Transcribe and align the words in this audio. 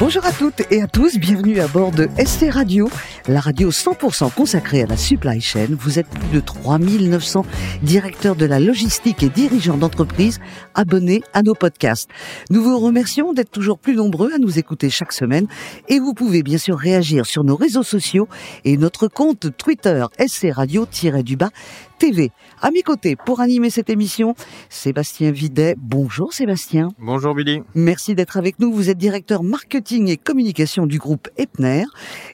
Bonjour 0.00 0.24
à 0.24 0.32
toutes 0.32 0.62
et 0.70 0.80
à 0.80 0.86
tous, 0.86 1.18
bienvenue 1.18 1.60
à 1.60 1.68
bord 1.68 1.90
de 1.90 2.08
SC 2.16 2.50
Radio, 2.50 2.88
la 3.28 3.38
radio 3.38 3.70
100% 3.70 4.32
consacrée 4.32 4.82
à 4.82 4.86
la 4.86 4.96
supply 4.96 5.42
chain. 5.42 5.66
Vous 5.78 5.98
êtes 5.98 6.08
plus 6.08 6.28
de 6.32 6.40
3900 6.40 7.44
directeurs 7.82 8.34
de 8.34 8.46
la 8.46 8.60
logistique 8.60 9.22
et 9.22 9.28
dirigeants 9.28 9.76
d'entreprise 9.76 10.40
abonnés 10.74 11.22
à 11.34 11.42
nos 11.42 11.54
podcasts. 11.54 12.08
Nous 12.48 12.62
vous 12.62 12.78
remercions 12.78 13.34
d'être 13.34 13.50
toujours 13.50 13.78
plus 13.78 13.94
nombreux 13.94 14.32
à 14.32 14.38
nous 14.38 14.58
écouter 14.58 14.88
chaque 14.88 15.12
semaine 15.12 15.46
et 15.88 16.00
vous 16.00 16.14
pouvez 16.14 16.42
bien 16.42 16.56
sûr 16.56 16.78
réagir 16.78 17.26
sur 17.26 17.44
nos 17.44 17.56
réseaux 17.56 17.82
sociaux 17.82 18.26
et 18.64 18.78
notre 18.78 19.06
compte 19.06 19.54
Twitter 19.58 20.06
SC 20.18 20.46
Radio-du-bas 20.50 21.50
TV. 21.98 22.30
À 22.62 22.70
mes 22.70 22.80
côtés, 22.80 23.14
pour 23.14 23.40
animer 23.40 23.68
cette 23.68 23.90
émission, 23.90 24.34
Sébastien 24.70 25.32
Videt. 25.32 25.74
Bonjour 25.76 26.32
Sébastien. 26.32 26.88
Bonjour 26.98 27.34
Billy. 27.34 27.60
Merci 27.74 28.14
d'être 28.14 28.38
avec 28.38 28.58
nous. 28.58 28.72
Vous 28.72 28.88
êtes 28.88 28.96
directeur 28.96 29.42
marketing 29.42 29.89
et 29.92 30.16
communication 30.16 30.86
du 30.86 30.98
groupe 30.98 31.28
Epner. 31.36 31.84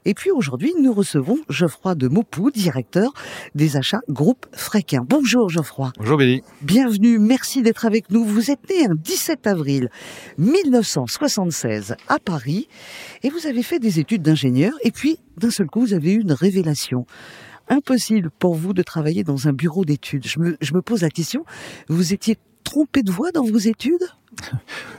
Et 0.04 0.12
puis 0.12 0.30
aujourd'hui, 0.30 0.74
nous 0.78 0.92
recevons 0.92 1.38
Geoffroy 1.48 1.94
de 1.94 2.06
Maupou, 2.06 2.50
directeur 2.50 3.14
des 3.54 3.78
achats 3.78 4.02
groupe 4.10 4.46
Fréquin. 4.52 5.06
Bonjour 5.08 5.48
Geoffroy. 5.48 5.90
Bonjour 5.96 6.18
Billy. 6.18 6.42
Bienvenue, 6.60 7.18
merci 7.18 7.62
d'être 7.62 7.86
avec 7.86 8.10
nous. 8.10 8.24
Vous 8.24 8.50
êtes 8.50 8.68
né 8.68 8.84
un 8.84 8.94
17 8.94 9.46
avril 9.46 9.88
1976 10.36 11.96
à 12.08 12.18
Paris 12.18 12.68
et 13.22 13.30
vous 13.30 13.46
avez 13.46 13.62
fait 13.62 13.78
des 13.78 14.00
études 14.00 14.22
d'ingénieur 14.22 14.74
et 14.82 14.90
puis 14.90 15.18
d'un 15.38 15.50
seul 15.50 15.66
coup, 15.66 15.80
vous 15.80 15.94
avez 15.94 16.12
eu 16.12 16.20
une 16.20 16.32
révélation 16.32 17.06
impossible 17.68 18.30
pour 18.38 18.54
vous 18.54 18.74
de 18.74 18.82
travailler 18.82 19.24
dans 19.24 19.48
un 19.48 19.52
bureau 19.52 19.86
d'études. 19.86 20.26
Je 20.26 20.40
me, 20.40 20.56
je 20.60 20.74
me 20.74 20.82
pose 20.82 21.00
la 21.00 21.10
question, 21.10 21.46
vous 21.88 22.12
étiez 22.12 22.36
trompé 22.64 23.02
de 23.02 23.10
voie 23.10 23.30
dans 23.32 23.44
vos 23.44 23.56
études? 23.56 24.04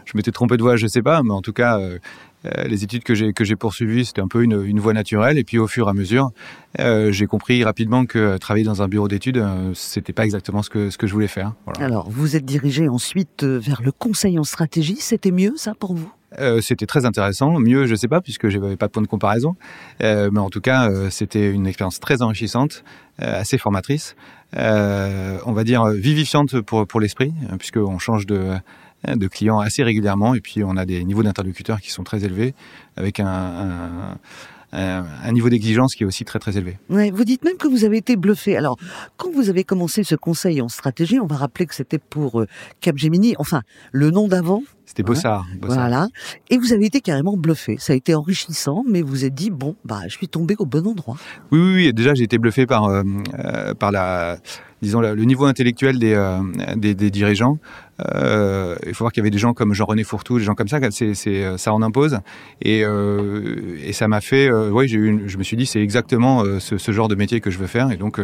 Je 0.06 0.14
m'étais 0.16 0.32
trompé 0.32 0.56
de 0.56 0.64
voie, 0.64 0.78
je 0.78 0.88
sais 0.88 1.02
pas, 1.02 1.22
mais 1.22 1.34
en 1.34 1.42
tout 1.42 1.52
cas, 1.52 1.80
euh, 1.80 2.00
les 2.44 2.84
études 2.84 3.04
que 3.04 3.14
j'ai 3.14 3.34
que 3.34 3.44
j'ai 3.44 3.56
poursuivies, 3.56 4.06
c'était 4.06 4.22
un 4.22 4.28
peu 4.28 4.44
une, 4.44 4.64
une, 4.64 4.80
voie 4.80 4.94
naturelle. 4.94 5.38
Et 5.38 5.44
puis 5.44 5.58
au 5.58 5.68
fur 5.68 5.88
et 5.88 5.90
à 5.90 5.94
mesure, 5.94 6.32
euh, 6.80 7.12
j'ai 7.12 7.26
compris 7.26 7.64
rapidement 7.64 8.06
que 8.06 8.38
travailler 8.38 8.66
dans 8.66 8.82
un 8.82 8.88
bureau 8.88 9.08
d'études, 9.08 9.38
euh, 9.38 9.72
c'était 9.74 10.14
pas 10.14 10.24
exactement 10.24 10.62
ce 10.62 10.70
que 10.70 10.90
ce 10.90 10.98
que 10.98 11.08
je 11.08 11.14
voulais 11.14 11.28
faire. 11.28 11.54
Voilà. 11.66 11.86
Alors, 11.86 12.10
vous 12.10 12.36
êtes 12.36 12.46
dirigé 12.46 12.88
ensuite 12.88 13.44
vers 13.44 13.82
le 13.82 13.92
conseil 13.92 14.40
en 14.40 14.44
stratégie. 14.44 14.98
C'était 15.00 15.32
mieux 15.32 15.54
ça 15.58 15.74
pour 15.74 15.94
vous? 15.94 16.12
Euh, 16.40 16.62
c'était 16.62 16.86
très 16.86 17.06
intéressant. 17.06 17.60
Mieux, 17.60 17.86
je 17.86 17.96
sais 17.96 18.08
pas, 18.08 18.22
puisque 18.22 18.50
j'avais 18.50 18.76
pas 18.76 18.88
de 18.88 18.92
point 18.92 19.02
de 19.02 19.08
comparaison. 19.08 19.56
Euh, 20.04 20.30
mais 20.32 20.40
en 20.40 20.50
tout 20.50 20.62
cas, 20.62 20.90
euh, 20.90 21.10
c'était 21.10 21.50
une 21.50 21.68
expérience 21.68 22.00
très 22.00 22.22
enrichissante, 22.22 22.84
euh, 23.22 23.40
assez 23.40 23.58
formatrice, 23.58 24.16
euh, 24.56 25.40
on 25.46 25.54
va 25.54 25.64
dire 25.64 25.88
vivifiante 25.88 26.62
pour 26.62 26.86
pour 26.86 27.00
l'esprit, 27.00 27.34
puisqu'on 27.60 27.98
change 27.98 28.26
de 28.26 28.52
de 29.16 29.28
clients 29.28 29.60
assez 29.60 29.84
régulièrement 29.84 30.36
et 30.36 30.42
puis 30.42 30.64
on 30.64 30.78
a 30.78 30.86
des 30.86 31.04
niveaux 31.04 31.24
d'interlocuteurs 31.24 31.80
qui 31.82 31.92
sont 31.92 32.04
très 32.04 32.24
élevés, 32.26 32.54
avec 32.96 33.20
un, 33.20 33.28
un 33.28 34.18
un 34.74 35.32
niveau 35.32 35.50
d'exigence 35.50 35.96
qui 35.96 36.04
est 36.04 36.06
aussi 36.06 36.26
très 36.26 36.40
très 36.40 36.58
élevé. 36.58 36.78
Ouais, 36.90 37.10
vous 37.10 37.24
dites 37.24 37.44
même 37.46 37.58
que 37.58 37.68
vous 37.68 37.86
avez 37.86 37.98
été 37.98 38.18
bluffé. 38.18 38.58
Alors, 38.58 38.78
quand 39.16 39.32
vous 39.32 39.50
avez 39.50 39.64
commencé 39.64 40.04
ce 40.04 40.16
conseil 40.16 40.62
en 40.62 40.68
stratégie, 40.68 41.20
on 41.20 41.26
va 41.26 41.38
rappeler 41.38 41.66
que 41.66 41.74
c'était 41.74 42.00
pour 42.00 42.44
Capgemini, 42.82 43.36
enfin 43.40 43.62
le 43.92 44.12
nom 44.12 44.28
d'avant. 44.28 44.64
C'était 44.98 45.06
Bossard, 45.06 45.46
Bossard. 45.62 45.78
Voilà. 45.78 46.08
Et 46.50 46.58
vous 46.58 46.74
avez 46.74 46.88
été 46.88 47.02
carrément 47.02 47.38
bluffé. 47.38 47.76
Ça 47.78 47.94
a 47.94 47.96
été 47.96 48.16
enrichissant, 48.16 48.84
mais 48.90 49.04
vous 49.04 49.26
êtes 49.26 49.36
dit 49.36 49.52
bon, 49.52 49.76
bah, 49.86 50.02
je 50.08 50.18
suis 50.18 50.28
tombé 50.28 50.56
au 50.58 50.66
bon 50.66 50.88
endroit. 50.88 51.18
Oui, 51.52 51.60
oui, 51.60 51.74
oui. 51.76 51.94
Déjà, 51.94 52.16
j'ai 52.16 52.24
été 52.24 52.40
bluffé 52.40 52.66
par 52.66 52.86
euh, 52.86 53.04
par 53.78 53.92
la 53.92 54.40
disons 54.82 55.02
le 55.02 55.24
niveau 55.24 55.46
intellectuel 55.46 56.00
des, 56.00 56.14
euh, 56.14 56.40
des, 56.76 56.94
des, 56.94 57.10
dirigeants. 57.10 57.58
Euh, 58.14 58.76
il 58.86 58.94
faut 58.94 59.04
voir 59.04 59.12
qu'il 59.12 59.22
y 59.22 59.24
avait 59.24 59.32
des 59.32 59.38
gens 59.38 59.54
comme 59.54 59.74
Jean-René 59.74 60.04
Fourtou, 60.04 60.38
des 60.38 60.44
gens 60.44 60.54
comme 60.54 60.68
ça, 60.68 60.80
c'est, 60.92 61.58
ça 61.58 61.74
en 61.74 61.82
impose. 61.82 62.20
Et, 62.62 62.84
euh, 62.84 63.78
et 63.84 63.94
ça 63.94 64.08
m'a 64.08 64.22
fait, 64.22 64.50
euh, 64.50 64.70
oui, 64.70 64.88
j'ai 64.88 64.98
eu 64.98 65.08
une, 65.08 65.28
je 65.28 65.38
me 65.38 65.44
suis 65.44 65.58
dit, 65.58 65.66
c'est 65.66 65.82
exactement 65.82 66.44
euh, 66.44 66.60
ce, 66.60 66.78
ce, 66.78 66.92
genre 66.92 67.08
de 67.08 67.16
métier 67.16 67.42
que 67.42 67.50
je 67.50 67.58
veux 67.58 67.68
faire. 67.68 67.92
Et 67.92 67.98
donc, 67.98 68.20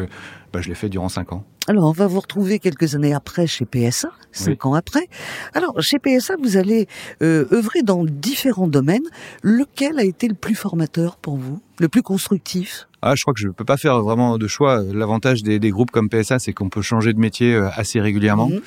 bah, 0.51 0.61
je 0.61 0.69
l'ai 0.69 0.75
fait 0.75 0.89
durant 0.89 1.09
cinq 1.09 1.33
ans. 1.33 1.43
Alors, 1.67 1.85
on 1.85 1.91
va 1.91 2.07
vous 2.07 2.19
retrouver 2.19 2.59
quelques 2.59 2.95
années 2.95 3.13
après 3.13 3.47
chez 3.47 3.65
PSA, 3.65 4.09
cinq 4.33 4.65
oui. 4.65 4.71
ans 4.71 4.73
après. 4.73 5.07
Alors, 5.53 5.81
chez 5.81 5.97
PSA, 5.97 6.35
vous 6.41 6.57
allez 6.57 6.87
œuvrer 7.21 7.83
dans 7.83 8.03
différents 8.03 8.67
domaines. 8.67 9.05
Lequel 9.43 9.97
a 9.97 10.03
été 10.03 10.27
le 10.27 10.33
plus 10.33 10.55
formateur 10.55 11.15
pour 11.15 11.37
vous, 11.37 11.61
le 11.79 11.87
plus 11.87 12.01
constructif? 12.01 12.87
Ah, 13.01 13.15
je 13.15 13.21
crois 13.21 13.33
que 13.33 13.39
je 13.39 13.47
ne 13.47 13.53
peux 13.53 13.65
pas 13.65 13.77
faire 13.77 14.01
vraiment 14.01 14.37
de 14.37 14.47
choix. 14.47 14.81
L'avantage 14.81 15.43
des, 15.43 15.59
des, 15.59 15.69
groupes 15.71 15.91
comme 15.91 16.09
PSA, 16.09 16.39
c'est 16.39 16.53
qu'on 16.53 16.69
peut 16.69 16.81
changer 16.81 17.13
de 17.13 17.19
métier 17.19 17.55
assez 17.55 18.01
régulièrement. 18.01 18.47
Mmh. 18.47 18.61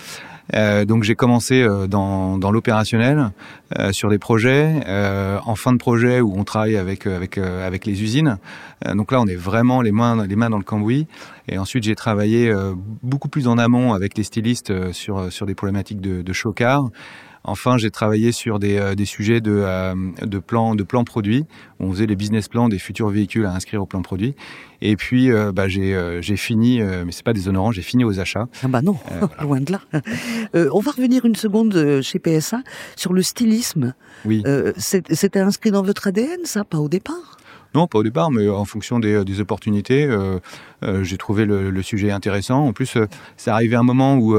Euh, 0.55 0.84
donc 0.84 1.03
j'ai 1.03 1.15
commencé 1.15 1.62
euh, 1.62 1.87
dans, 1.87 2.39
dans 2.39 2.51
l'opérationnel 2.51 3.33
euh, 3.79 3.93
sur 3.93 4.09
des 4.11 4.19
projets 4.19 4.81
en 5.45 5.55
fin 5.57 5.73
de 5.73 5.79
projet 5.79 6.21
où 6.21 6.34
on 6.37 6.45
travaille 6.45 6.77
avec 6.77 7.07
avec 7.07 7.39
avec 7.39 7.87
les 7.87 8.03
usines. 8.03 8.39
donc 8.95 9.12
là 9.12 9.21
on 9.21 9.27
est 9.27 9.37
vraiment 9.37 9.81
les 9.81 9.93
mains 9.93 10.27
les 10.27 10.37
mains 10.37 10.51
dans 10.51 10.59
le 10.59 10.65
cambouis. 10.65 11.07
Et 11.49 11.59
ensuite 11.59 11.84
j'ai 11.84 11.95
travaillé 11.95 12.53
beaucoup 13.03 13.29
plus 13.29 13.49
en 13.49 13.59
amont 13.59 13.93
avec 13.93 14.17
les 14.17 14.25
stylistes 14.25 14.93
sur 14.93 15.33
sur 15.33 15.47
des 15.47 15.55
problématiques 15.55 16.01
de, 16.01 16.23
de 16.23 16.33
chocard. 16.33 16.84
Enfin, 17.47 17.79
j'ai 17.79 17.91
travaillé 17.91 18.33
sur 18.33 18.59
des, 18.59 18.77
euh, 18.77 18.95
des 18.97 19.05
sujets 19.05 19.41
de, 19.41 19.53
euh, 19.53 19.95
de 20.21 20.39
plans 20.39 20.75
de 20.75 20.83
plans 20.83 21.05
produits. 21.05 21.45
On 21.79 21.93
faisait 21.93 22.07
les 22.07 22.17
business 22.17 22.49
plans 22.49 22.69
des 22.69 22.79
futurs 22.79 23.09
véhicules 23.09 23.47
à 23.47 23.53
inscrire 23.53 23.83
au 23.83 23.87
plan 23.87 24.03
produit. 24.03 24.34
Et 24.83 24.97
puis, 24.97 25.31
euh, 25.31 25.53
bah, 25.53 25.69
j'ai 25.69 26.37
fini, 26.37 26.81
mais 26.81 27.12
c'est 27.12 27.25
pas 27.25 27.33
déshonorant, 27.33 27.71
j'ai 27.71 27.83
fini 27.83 28.05
aux 28.05 28.19
achats. 28.19 28.49
Ah 28.62 28.69
bah 28.69 28.83
non, 28.83 28.99
loin 29.41 29.61
de 29.61 29.73
là. 29.73 29.81
on 30.55 30.81
va 30.81 30.91
revenir 30.91 31.25
une 31.25 31.37
seconde 31.37 32.01
chez 32.03 32.19
PSA 32.19 32.62
sur 32.97 33.12
le 33.12 33.23
stylisme. 33.23 33.95
Oui. 34.25 34.43
C'était 34.77 35.41
inscrit 35.41 35.71
dans 35.71 35.83
votre 35.83 36.09
ADN, 36.09 36.45
ça, 36.45 36.65
pas 36.65 36.78
au 36.78 36.89
départ? 36.89 37.37
Non, 37.77 37.87
pas 37.87 37.99
au 37.99 38.03
départ, 38.03 38.31
mais 38.31 38.49
en 38.49 38.65
fonction 38.65 38.99
des, 38.99 39.23
des 39.23 39.41
opportunités, 39.41 40.07
euh, 40.07 40.39
euh, 40.83 41.05
j'ai 41.05 41.19
trouvé 41.19 41.45
le, 41.45 41.71
le, 41.71 41.83
sujet 41.83 42.11
intéressant. 42.11 42.67
En 42.67 42.73
plus, 42.73 42.97
euh, 42.97 43.07
ça 43.37 43.53
arrivait 43.53 43.77
à 43.77 43.81
un 43.81 43.83
moment 43.83 44.17
où 44.17 44.34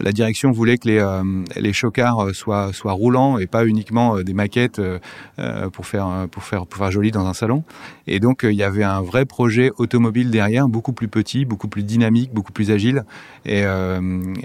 la 0.00 0.12
direction 0.12 0.50
voulait 0.50 0.78
que 0.78 0.88
les, 0.88 1.22
les 1.60 1.72
chocards 1.72 2.34
soient, 2.34 2.72
soient 2.72 2.92
roulants 2.92 3.38
et 3.38 3.46
pas 3.46 3.66
uniquement 3.66 4.20
des 4.22 4.34
maquettes 4.34 4.80
pour, 5.72 5.86
faire, 5.86 6.26
pour, 6.30 6.42
faire, 6.42 6.66
pour 6.66 6.78
faire 6.78 6.90
joli 6.90 7.10
dans 7.10 7.26
un 7.26 7.34
salon. 7.34 7.64
Et 8.06 8.20
donc, 8.20 8.40
il 8.42 8.54
y 8.54 8.62
avait 8.62 8.84
un 8.84 9.00
vrai 9.00 9.24
projet 9.24 9.70
automobile 9.78 10.30
derrière, 10.30 10.68
beaucoup 10.68 10.92
plus 10.92 11.08
petit, 11.08 11.44
beaucoup 11.44 11.68
plus 11.68 11.84
dynamique, 11.84 12.32
beaucoup 12.32 12.52
plus 12.52 12.70
agile. 12.70 13.04
Et, 13.44 13.64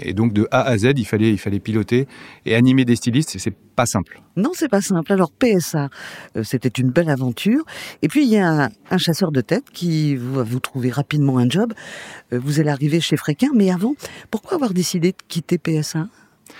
et 0.00 0.12
donc, 0.12 0.32
de 0.32 0.46
A 0.50 0.62
à 0.62 0.78
Z, 0.78 0.92
il 0.96 1.06
fallait, 1.06 1.30
il 1.30 1.38
fallait 1.38 1.60
piloter 1.60 2.06
et 2.46 2.54
animer 2.54 2.84
des 2.84 2.96
stylistes. 2.96 3.36
C'est 3.38 3.54
pas 3.72 3.86
simple. 3.86 4.22
Non, 4.36 4.50
c'est 4.54 4.68
pas 4.68 4.80
simple. 4.80 5.12
Alors 5.12 5.30
PSA, 5.30 5.88
euh, 6.36 6.42
c'était 6.42 6.68
une 6.68 6.90
belle 6.90 7.10
aventure. 7.10 7.64
Et 8.02 8.08
puis 8.08 8.24
il 8.24 8.30
y 8.30 8.38
a 8.38 8.70
un, 8.90 8.98
chasseur 8.98 9.32
de 9.32 9.40
tête 9.40 9.70
qui 9.72 10.16
va 10.16 10.42
vous 10.42 10.60
trouver 10.60 10.90
rapidement 10.90 11.38
un 11.38 11.48
job. 11.48 11.72
Euh, 12.32 12.40
vous 12.42 12.60
allez 12.60 12.70
arriver 12.70 13.00
chez 13.00 13.16
Fréquin, 13.16 13.48
mais 13.54 13.70
avant, 13.70 13.94
pourquoi 14.30 14.54
avoir 14.54 14.72
décidé 14.72 15.12
de 15.12 15.22
quitter 15.32 15.56
PSA 15.56 16.08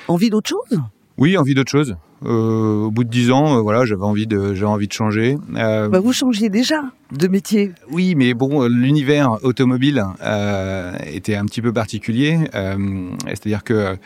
Envie 0.09 0.31
d'autre 0.31 0.49
chose? 0.49 0.81
Oui, 1.19 1.37
envie 1.37 1.55
d'autre 1.55 1.71
chose. 1.71 1.97
Euh, 2.25 2.85
au 2.85 2.91
bout 2.91 3.05
de 3.05 3.11
dix 3.11 3.31
ans, 3.31 3.59
euh, 3.59 3.61
voilà, 3.61 3.85
j'avais 3.85 4.05
envie 4.05 4.27
de, 4.27 4.55
j'avais 4.55 4.71
envie 4.71 4.89
de 4.89 4.93
changer. 4.93 5.37
Euh, 5.57 5.89
bah 5.89 6.01
vous 6.01 6.15
changiez 6.15 6.49
déjà 6.49 6.83
de 7.11 7.29
métier. 7.29 7.73
Oui, 7.91 8.15
mais 8.15 8.33
bon, 8.33 8.67
l'univers 8.67 9.39
automobile 9.43 10.03
était 11.07 11.35
un 11.35 11.45
petit 11.45 11.61
peu 11.61 11.73
particulier. 11.73 12.39
C'est-à-dire 13.27 13.63
que 13.63 13.99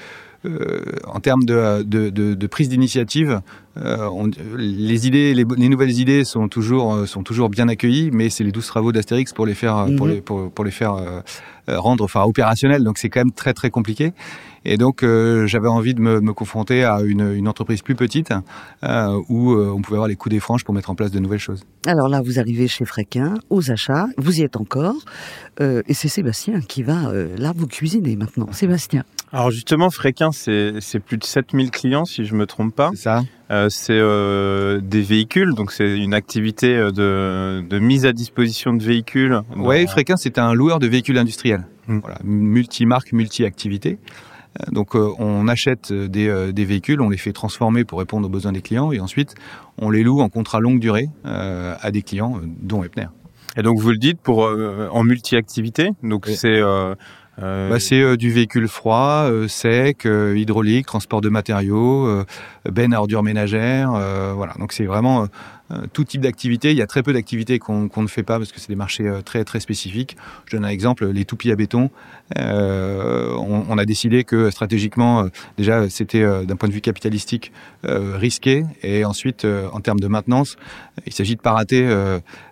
en 1.05 1.21
termes 1.21 1.45
de, 1.45 1.83
de, 1.83 2.11
de, 2.11 2.35
de 2.35 2.47
prise 2.47 2.69
d'initiative, 2.69 3.41
euh, 3.77 4.09
les 4.57 5.07
idées, 5.07 5.35
les, 5.35 5.45
les, 5.57 5.69
nouvelles 5.69 5.99
idées 5.99 6.25
sont 6.25 6.49
toujours 6.49 6.95
euh, 6.95 7.07
sont 7.07 7.23
toujours 7.23 7.49
bien 7.49 7.69
accueillies, 7.69 8.11
mais 8.13 8.31
c'est 8.31 8.45
les 8.45 8.53
douze 8.53 8.67
travaux 8.67 8.93
d'Astérix 8.93 9.33
pour 9.33 9.47
les 9.47 9.55
faire 9.55 9.77
mm 9.77 9.91
-hmm. 9.91 9.97
pour 9.97 10.07
les 10.07 10.21
pour, 10.21 10.51
pour 10.51 10.65
les 10.65 10.71
faire 10.71 10.95
euh, 10.95 11.21
rendre 11.69 12.05
enfin 12.05 12.23
opérationnels. 12.23 12.85
Donc 12.85 12.99
c'est 12.99 13.09
quand 13.09 13.21
même 13.21 13.33
très 13.33 13.55
très 13.55 13.71
compliqué. 13.71 14.13
Et 14.69 14.77
donc 14.79 15.05
euh, 15.05 15.47
j'avais 15.47 15.69
envie 15.69 15.95
de 15.95 16.01
me, 16.01 16.21
me, 16.21 16.33
confronter 16.33 16.83
à 16.83 17.01
une, 17.01 17.33
une, 17.33 17.47
entreprise 17.47 17.83
plus 17.83 17.95
petite 17.95 18.33
euh, 18.83 19.21
où 19.29 19.53
euh, 19.53 19.73
on 19.73 19.81
pouvait 19.81 19.97
avoir 19.97 20.09
les 20.09 20.17
coups 20.17 20.35
des 20.35 20.41
franches 20.41 20.65
pour 20.65 20.75
mettre 20.75 20.91
en 20.91 20.97
place 20.97 21.13
de 21.13 21.21
nouvelles 21.21 21.39
choses. 21.39 21.63
Alors 21.87 22.09
là, 22.09 22.21
vous 22.21 22.41
arrivez 22.41 22.67
chez 22.67 22.85
Fréquin, 22.85 23.35
aux 23.49 23.71
achats, 23.71 24.09
vous 24.19 24.41
y 24.41 24.43
êtes 24.43 24.57
encore, 24.57 24.97
euh, 25.61 25.83
et 25.87 25.95
c'est 25.95 26.09
Sébastien 26.09 26.61
qui 26.61 26.83
va 26.83 27.13
là 27.39 27.53
vous 27.55 27.69
cuisiner 27.69 28.17
maintenant. 28.17 28.51
Sébastien. 28.53 29.05
Alors 29.33 29.53
justement, 29.53 29.91
Fréquin, 29.91 30.33
c'est 30.33 31.01
plus 31.01 31.19
de 31.19 31.25
7000 31.25 31.71
clients 31.71 32.05
si 32.05 32.25
je 32.25 32.35
me 32.35 32.47
trompe 32.47 32.75
pas. 32.75 32.91
C'est 32.95 33.03
ça. 33.03 33.23
Euh, 33.51 33.69
c'est 33.69 33.99
euh, 33.99 34.81
des 34.81 35.03
véhicules, 35.03 35.55
donc 35.55 35.71
c'est 35.71 35.99
une 35.99 36.15
activité 36.15 36.77
de, 36.77 37.65
de, 37.69 37.79
mise 37.79 38.05
à 38.05 38.13
disposition 38.13 38.73
de 38.75 38.83
véhicules. 38.83 39.41
Oui, 39.57 39.87
Fréquin, 39.87 40.17
c'est 40.17 40.39
un 40.39 40.53
loueur 40.53 40.81
de 40.81 40.89
véhicules 40.89 41.19
industriels. 41.19 41.67
Mmh. 41.87 41.99
Voilà, 41.99 42.19
multi-marque, 42.25 43.13
multi-activité. 43.13 43.99
Donc 44.71 44.95
euh, 44.95 45.13
on 45.19 45.49
achète 45.49 45.93
des, 45.93 46.29
euh, 46.29 46.53
des, 46.53 46.65
véhicules, 46.65 47.01
on 47.01 47.09
les 47.09 47.17
fait 47.17 47.33
transformer 47.33 47.85
pour 47.85 47.99
répondre 47.99 48.27
aux 48.27 48.31
besoins 48.31 48.53
des 48.53 48.63
clients 48.63 48.93
et 48.93 49.01
ensuite 49.01 49.35
on 49.79 49.91
les 49.91 50.03
loue 50.03 50.21
en 50.21 50.29
contrat 50.29 50.61
longue 50.61 50.81
durée 50.81 51.09
euh, 51.25 51.75
à 51.81 51.91
des 51.91 52.03
clients, 52.03 52.41
dont 52.61 52.83
Epner. 52.85 53.07
Et 53.57 53.63
donc 53.63 53.79
vous 53.79 53.91
le 53.91 53.97
dites 53.97 54.21
pour 54.21 54.41
en 54.41 55.05
multi-activité, 55.05 55.91
donc 56.03 56.27
c'est 56.27 56.61
euh... 56.61 56.95
Bah, 57.39 57.79
c'est 57.79 58.01
euh, 58.01 58.17
du 58.17 58.31
véhicule 58.31 58.67
froid, 58.67 59.27
euh, 59.29 59.47
sec, 59.47 60.07
euh, 60.07 60.39
hydraulique, 60.39 60.87
transport 60.87 61.21
de 61.21 61.29
matériaux, 61.29 62.25
benne 62.71 62.95
à 62.95 63.01
ordures 63.01 63.23
ménagères. 63.23 63.91
voilà, 64.35 64.55
donc 64.59 64.73
c'est 64.73 64.87
vraiment 64.87 65.29
tout 65.93 66.05
type 66.05 66.21
d'activité. 66.21 66.71
Il 66.71 66.77
y 66.77 66.83
a 66.83 66.87
très 66.87 67.03
peu 67.03 67.13
d'activités 67.13 67.59
qu'on 67.59 67.91
ne 67.97 68.07
fait 68.07 68.23
pas 68.23 68.39
parce 68.39 68.53
que 68.53 68.61
c'est 68.61 68.69
des 68.69 68.77
marchés 68.77 69.11
très 69.25 69.45
très 69.45 69.61
spécifiques. 69.61 70.17
Je 70.47 70.57
donne 70.57 70.65
un 70.65 70.69
exemple, 70.69 71.07
les 71.07 71.25
toupies 71.25 71.51
à 71.51 71.57
béton. 71.57 71.91
On, 72.37 73.65
on, 73.69 73.79
a 73.79 73.85
décidé 73.85 74.25
que 74.25 74.51
stratégiquement, 74.51 75.29
déjà, 75.59 75.89
c'était 75.91 76.25
d'un 76.45 76.57
point 76.57 76.69
de 76.69 76.75
vue 76.75 76.81
capitalistique 76.81 77.53
risqué, 77.85 78.65
et 78.83 79.05
ensuite, 79.05 79.47
en 79.73 79.81
termes 79.81 80.01
de 80.01 80.09
maintenance, 80.09 80.57
il 81.07 81.13
s'agit 81.13 81.37
de 81.37 81.41
pas 81.41 81.53
rater 81.53 81.87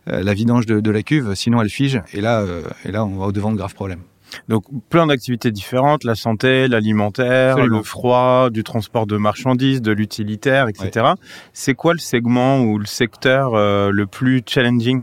la 0.07 0.35
vidange 0.35 0.67
de, 0.67 0.81
de, 0.81 0.91
la 0.91 1.03
cuve, 1.03 1.35
sinon 1.35 1.63
elle 1.63 1.71
fige. 1.71 2.01
Et 2.13 2.21
là, 2.21 2.45
et 2.85 2.93
là, 2.93 3.05
on 3.05 3.17
va 3.19 3.27
au 3.27 3.33
devant 3.33 3.53
de 3.53 3.57
graves 3.57 3.75
problèmes. 3.75 4.01
Donc 4.49 4.65
plein 4.89 5.07
d'activités 5.07 5.51
différentes, 5.51 6.05
la 6.05 6.15
santé, 6.15 6.69
l'alimentaire, 6.69 7.59
le 7.67 7.83
froid, 7.83 8.51
du 8.51 8.65
transport 8.65 9.07
de 9.07 9.17
marchandises, 9.17 9.83
de 9.83 9.93
l'utilitaire, 9.93 10.69
etc. 10.69 11.13
C'est 11.53 11.75
quoi 11.75 11.93
le 11.93 11.99
segment 11.99 12.61
ou 12.61 12.79
le 12.79 12.87
secteur 12.87 13.55
euh, 13.55 13.91
le 13.91 14.07
plus 14.07 14.43
challenging? 14.47 15.03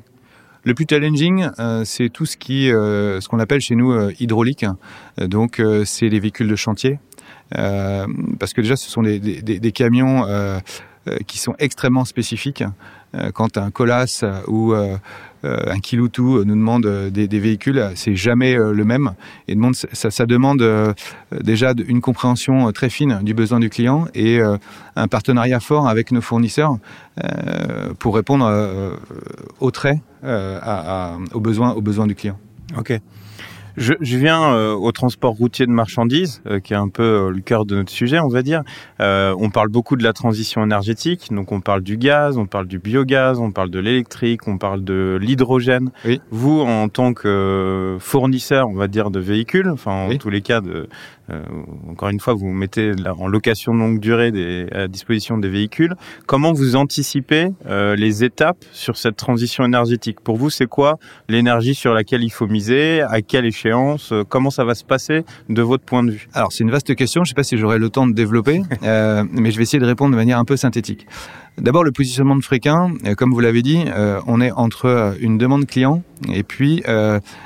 Le 0.64 0.76
plus 0.76 0.86
challenging, 0.88 1.50
euh, 1.60 1.84
c'est 1.86 2.10
tout 2.10 2.28
ce 2.28 2.38
qui, 2.38 2.72
euh, 2.72 3.20
ce 3.20 3.28
qu'on 3.28 3.40
appelle 3.40 3.62
chez 3.62 3.76
nous 3.76 4.12
hydraulique. 4.20 4.66
Donc, 5.18 5.62
c'est 5.86 6.08
les 6.08 6.20
véhicules 6.20 6.48
de 6.48 6.56
chantier, 6.56 7.00
parce 7.52 8.54
que 8.54 8.62
déjà, 8.62 8.76
ce 8.76 8.90
sont 8.90 9.02
des, 9.02 9.20
des, 9.20 9.60
des 9.60 9.72
camions 9.72 10.26
qui 11.28 11.38
sont 11.40 11.56
extrêmement 11.60 12.06
spécifiques. 12.06 12.64
quand 13.34 13.58
un 13.58 13.72
Colas 13.72 14.24
ou 14.48 14.74
euh, 15.44 15.58
un 15.68 15.80
Kiloutou 15.80 16.44
nous 16.44 16.56
demande 16.56 16.86
euh, 16.86 17.10
des, 17.10 17.40
véhicules, 17.40 17.84
c'est 17.96 18.16
jamais 18.16 18.56
euh, 18.56 18.74
le 18.74 18.86
même. 18.86 19.14
Et 19.48 19.56
demande, 19.56 19.76
ça, 19.76 20.26
demande 20.26 20.64
déjà 21.32 21.74
une 21.88 22.02
compréhension 22.02 22.72
très 22.72 22.90
fine 22.90 23.20
du 23.24 23.34
besoin 23.34 23.60
du 23.60 23.70
client 23.70 24.08
et 24.14 24.40
un 24.96 25.08
partenariat 25.08 25.60
fort 25.60 25.88
avec 25.88 26.12
nos 26.12 26.22
fournisseurs 26.22 26.78
pour 28.00 28.16
répondre 28.16 28.98
au 29.60 29.72
trait 29.72 30.02
aux, 30.24 31.40
besoins, 31.40 31.72
aux 31.72 31.82
besoins 31.82 32.08
du 32.08 32.16
client. 32.16 32.38
Ok. 32.78 32.94
Je, 33.82 33.94
je 34.00 34.18
viens 34.18 34.54
euh, 34.54 34.74
au 34.76 34.92
transport 34.92 35.34
routier 35.34 35.66
de 35.66 35.72
marchandises, 35.72 36.44
euh, 36.46 36.60
qui 36.60 36.74
est 36.74 36.78
un 36.78 36.88
peu 36.88 37.02
euh, 37.02 37.30
le 37.32 37.42
cœur 37.42 37.66
de 37.66 37.76
notre 37.76 37.90
sujet, 37.90 38.20
on 38.20 38.28
va 38.28 38.44
dire. 38.44 38.62
on 39.00 39.50
parle 39.52 39.70
beaucoup 39.70 39.96
de 39.96 40.04
la 40.04 40.14
transition 40.14 40.64
énergétique, 40.64 41.30
donc 41.32 41.52
on 41.52 41.62
parle 41.62 41.82
du 41.82 41.98
gaz, 41.98 42.38
on 42.38 42.46
parle 42.46 42.68
du 42.68 42.78
biogaz, 42.78 43.40
on 43.40 43.52
parle 43.52 43.72
de 43.72 43.80
l'électrique, 43.80 44.48
on 44.48 44.60
parle 44.60 44.84
de 44.84 45.18
l'hydrogène. 45.20 45.90
Oui. 46.06 46.22
Vous, 46.30 46.62
en 46.62 46.90
tant 46.90 47.14
que 47.14 47.98
fournisseur, 48.00 48.70
on 48.70 48.76
va 48.76 48.88
dire, 48.88 49.10
de 49.10 49.20
véhicules, 49.20 49.70
enfin 49.70 50.10
en 50.10 50.16
tous 50.16 50.30
les 50.30 50.42
cas 50.42 50.62
de, 50.62 50.88
euh, 51.32 51.44
encore 51.90 52.10
une 52.10 52.20
fois, 52.20 52.34
vous 52.34 52.48
mettez 52.48 52.92
en 53.18 53.28
location 53.28 53.74
longue 53.74 54.00
durée 54.00 54.32
des, 54.32 54.68
à 54.72 54.88
disposition 54.88 55.38
des 55.38 55.50
véhicules. 55.50 55.96
Comment 56.26 56.54
vous 56.54 56.76
anticipez 56.76 57.50
euh, 57.68 57.96
les 57.96 58.24
étapes 58.24 58.64
sur 58.72 58.98
cette 58.98 59.16
transition 59.16 59.64
énergétique? 59.66 60.20
Pour 60.22 60.38
vous, 60.38 60.50
c'est 60.50 60.68
quoi 60.68 60.98
l'énergie 61.30 61.76
sur 61.76 61.94
laquelle 61.94 62.24
il 62.24 62.30
faut 62.30 62.48
miser? 62.48 63.02
À 63.02 63.22
quelle 63.22 63.46
échéance? 63.46 64.14
Comment 64.30 64.50
ça 64.50 64.64
va 64.64 64.76
se 64.76 64.84
passer 64.84 65.24
de 65.50 65.62
votre 65.62 65.84
point 65.84 66.04
de 66.04 66.12
vue? 66.12 66.28
Alors, 66.34 66.52
c'est 66.52 66.64
une 66.64 66.72
vaste 66.72 66.96
question. 66.96 67.24
Je 67.24 67.30
ne 67.30 67.30
sais 67.30 67.36
pas 67.36 67.44
si 67.44 67.58
j'aurai 67.58 67.78
le 67.78 67.90
temps 67.90 68.08
de 68.08 68.14
développer, 68.14 68.62
euh, 68.84 69.24
mais 69.32 69.52
je 69.52 69.58
vais 69.58 69.64
essayer 69.64 69.80
de 69.80 69.86
répondre 69.86 70.12
de 70.12 70.18
manière 70.18 70.40
un 70.40 70.46
peu 70.46 70.58
synthétique. 70.58 71.08
D'abord, 71.58 71.84
le 71.84 71.92
positionnement 71.92 72.36
de 72.36 72.44
Fréquin, 72.44 72.94
euh, 73.06 73.14
comme 73.14 73.32
vous 73.32 73.40
l'avez 73.40 73.62
dit, 73.62 73.84
euh, 73.88 74.22
on 74.26 74.40
est 74.40 74.52
entre 74.52 74.86
euh, 74.86 75.14
une 75.20 75.38
demande 75.38 75.66
client 75.66 76.02
et 76.32 76.44
puis 76.44 76.82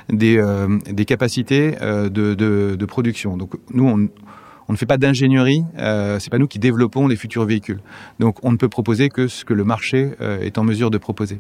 des, 0.10 1.06
capacités 1.06 1.72
de, 1.72 2.86
production. 2.86 3.36
Donc, 3.36 3.56
nous, 3.74 3.88
on, 3.88 4.72
ne 4.72 4.78
fait 4.78 4.86
pas 4.86 4.98
d'ingénierie, 4.98 5.64
c'est 6.20 6.30
pas 6.30 6.38
nous 6.38 6.48
qui 6.48 6.60
développons 6.60 7.08
les 7.08 7.16
futurs 7.16 7.46
véhicules. 7.46 7.80
Donc 8.20 8.38
on 8.44 8.52
ne 8.52 8.58
peut 8.58 8.70
proposer 8.70 9.10
que 9.10 9.28
ce 9.28 9.46
que 9.46 9.54
le 9.54 9.64
marché 9.64 10.12
est 10.20 10.58
en 10.58 10.64
mesure 10.64 10.92
de 10.92 10.98
proposer. 10.98 11.40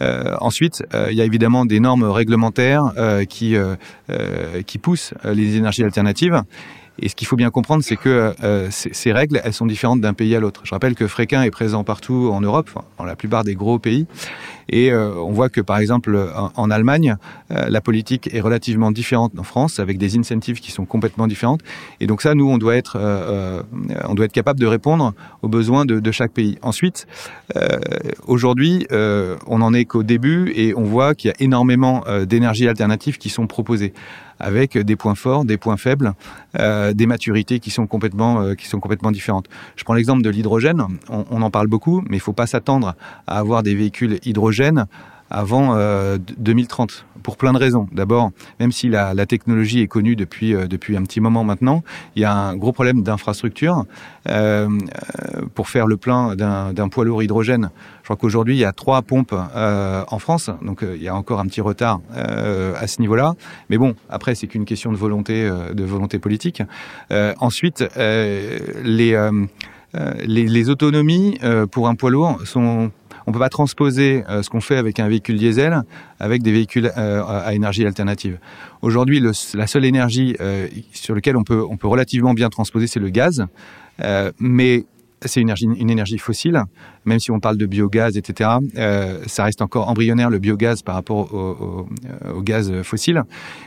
Ensuite, 0.00 0.84
il 1.10 1.16
y 1.16 1.22
a 1.22 1.24
évidemment 1.24 1.64
des 1.64 1.80
normes 1.80 2.04
réglementaires 2.04 2.92
qui 3.28 3.56
qui 4.66 4.78
poussent 4.78 5.14
les 5.24 5.56
énergies 5.56 5.84
alternatives 5.84 6.42
et 7.00 7.08
ce 7.08 7.14
qu'il 7.14 7.26
faut 7.26 7.36
bien 7.36 7.50
comprendre, 7.50 7.82
c'est 7.82 7.96
que 7.96 8.34
euh, 8.42 8.68
ces 8.70 9.12
règles, 9.12 9.40
elles 9.42 9.54
sont 9.54 9.66
différentes 9.66 10.00
d'un 10.00 10.12
pays 10.12 10.36
à 10.36 10.40
l'autre. 10.40 10.60
Je 10.64 10.70
rappelle 10.70 10.94
que 10.94 11.06
Fréquin 11.06 11.42
est 11.42 11.50
présent 11.50 11.82
partout 11.82 12.30
en 12.32 12.42
Europe, 12.42 12.70
dans 12.98 13.04
la 13.04 13.16
plupart 13.16 13.42
des 13.42 13.54
gros 13.54 13.78
pays. 13.78 14.06
Et 14.68 14.92
euh, 14.92 15.14
on 15.14 15.32
voit 15.32 15.48
que, 15.48 15.62
par 15.62 15.78
exemple, 15.78 16.30
en, 16.54 16.70
Allemagne, 16.70 17.16
euh, 17.50 17.68
la 17.68 17.80
politique 17.80 18.32
est 18.32 18.40
relativement 18.40 18.92
différente 18.92 19.32
en 19.38 19.42
France, 19.42 19.80
avec 19.80 19.96
des 19.96 20.18
incentives 20.18 20.60
qui 20.60 20.70
sont 20.70 20.84
complètement 20.84 21.26
différentes. 21.26 21.62
Et 22.00 22.06
donc 22.06 22.20
ça, 22.20 22.34
nous, 22.34 22.48
on 22.48 22.58
doit 22.58 22.76
être, 22.76 22.98
on 24.04 24.14
doit 24.14 24.26
être 24.26 24.32
capable 24.32 24.60
de 24.60 24.66
répondre 24.66 25.14
aux 25.42 25.48
besoins 25.48 25.86
de, 25.86 26.00
de 26.00 26.12
chaque 26.12 26.32
pays. 26.32 26.58
Ensuite, 26.62 27.06
aujourd'hui, 28.26 28.86
on 28.90 29.60
en 29.62 29.74
est 29.74 29.86
qu'au 29.86 30.02
début 30.02 30.52
et 30.54 30.74
on 30.76 30.84
voit 30.84 31.14
qu'il 31.14 31.28
y 31.28 31.32
a 31.32 31.36
énormément 31.40 32.04
d'énergies 32.26 32.68
alternatives 32.68 33.18
qui 33.18 33.30
sont 33.30 33.46
proposées 33.46 33.92
avec 34.40 34.76
des 34.76 34.96
points 34.96 35.14
forts, 35.14 35.44
des 35.44 35.56
points 35.56 35.76
faibles, 35.76 36.14
euh, 36.58 36.92
des 36.92 37.06
maturités 37.06 37.60
qui 37.60 37.70
sont 37.70 37.86
complètement 37.86 38.40
euh, 38.40 38.54
qui 38.54 38.66
sont 38.66 38.80
complètement 38.80 39.12
différentes. 39.12 39.46
Je 39.76 39.84
prends 39.84 39.94
l'exemple 39.94 40.22
de 40.22 40.30
l'hydrogène. 40.30 40.82
On, 41.08 41.24
on, 41.30 41.42
en 41.42 41.50
parle 41.50 41.68
beaucoup, 41.68 42.02
mais 42.08 42.16
il 42.16 42.20
faut 42.20 42.32
pas 42.32 42.46
s'attendre 42.46 42.94
à 43.26 43.38
avoir 43.38 43.62
des 43.62 43.74
véhicules 43.74 44.18
hydrogène 44.24 44.86
avant 45.30 45.76
euh, 45.76 46.18
2030 46.38 47.06
pour 47.22 47.36
plein 47.36 47.52
de 47.52 47.58
raisons. 47.58 47.86
D'abord, 47.92 48.30
même 48.58 48.72
si 48.72 48.88
la, 48.88 49.14
technologie 49.26 49.80
est 49.80 49.86
connue 49.86 50.16
depuis 50.16 50.54
euh, 50.54 50.66
depuis 50.66 50.96
un 50.96 51.02
petit 51.02 51.20
moment 51.20 51.44
maintenant, 51.44 51.82
il 52.16 52.22
y 52.22 52.24
a 52.24 52.34
un 52.34 52.56
gros 52.56 52.72
problème 52.72 53.02
d'infrastructure 53.02 53.84
euh, 54.28 54.68
pour 55.54 55.68
faire 55.68 55.86
le 55.86 55.96
plein 55.96 56.34
d'un 56.36 56.88
poids 56.88 57.04
lourd 57.04 57.22
hydrogène. 57.22 57.70
Je 58.02 58.06
crois 58.06 58.16
qu'aujourd'hui 58.16 58.56
il 58.56 58.60
y 58.60 58.64
a 58.64 58.72
trois 58.72 59.02
pompes 59.02 59.34
euh, 59.54 60.02
en 60.08 60.18
France, 60.18 60.50
donc 60.62 60.82
euh, 60.82 60.96
il 60.96 61.02
y 61.02 61.08
a 61.08 61.14
encore 61.14 61.38
un 61.38 61.46
petit 61.46 61.60
retard 61.60 62.00
euh, 62.16 62.74
à 62.76 62.86
ce 62.86 63.00
niveau-là. 63.00 63.34
Mais 63.68 63.78
bon, 63.78 63.94
après 64.08 64.34
c'est 64.34 64.46
qu'une 64.46 64.64
question 64.64 64.90
de 64.90 64.96
volonté 64.96 65.48
de 65.72 65.84
volonté 65.84 66.18
politique. 66.18 66.62
ensuite, 67.10 67.84
les, 67.96 69.16
les 70.24 70.70
autonomies 70.70 71.38
pour 71.70 71.88
un 71.88 71.94
poids 71.94 72.10
lourd 72.10 72.40
sont 72.44 72.90
on 73.26 73.32
peut 73.32 73.38
pas 73.38 73.48
transposer 73.48 74.24
euh, 74.28 74.42
ce 74.42 74.50
qu'on 74.50 74.60
fait 74.60 74.76
avec 74.76 75.00
un 75.00 75.08
véhicule 75.08 75.36
diesel 75.36 75.82
avec 76.18 76.42
des 76.42 76.52
véhicules 76.52 76.90
euh, 76.96 77.22
à 77.24 77.54
énergie 77.54 77.86
alternative. 77.86 78.38
Aujourd'hui, 78.82 79.20
la 79.20 79.66
seule 79.66 79.84
énergie 79.84 80.36
euh, 80.40 80.68
sur 80.92 81.14
laquelle 81.14 81.36
on 81.36 81.44
peut, 81.44 81.64
on 81.68 81.76
peut 81.76 81.88
relativement 81.88 82.34
bien 82.34 82.48
transposer, 82.48 82.86
c'est 82.86 83.00
le 83.00 83.10
gaz. 83.10 83.46
mais 84.38 84.84
c'est 85.22 85.40
une 85.40 85.48
énergie, 85.48 85.66
une 85.66 85.90
énergie 85.90 86.18
fossile, 86.18 86.62
même 87.04 87.18
si 87.18 87.30
on 87.30 87.40
parle 87.40 87.56
de 87.56 87.66
biogaz, 87.66 88.16
etc. 88.16 88.50
Euh, 88.76 89.18
ça 89.26 89.44
reste 89.44 89.62
encore 89.62 89.88
embryonnaire 89.88 90.30
le 90.30 90.38
biogaz 90.38 90.82
par 90.82 90.94
rapport 90.94 91.32
au, 91.34 91.38
au, 91.38 91.88
au 92.36 92.42
gaz 92.42 92.82
fossile. 92.82 93.22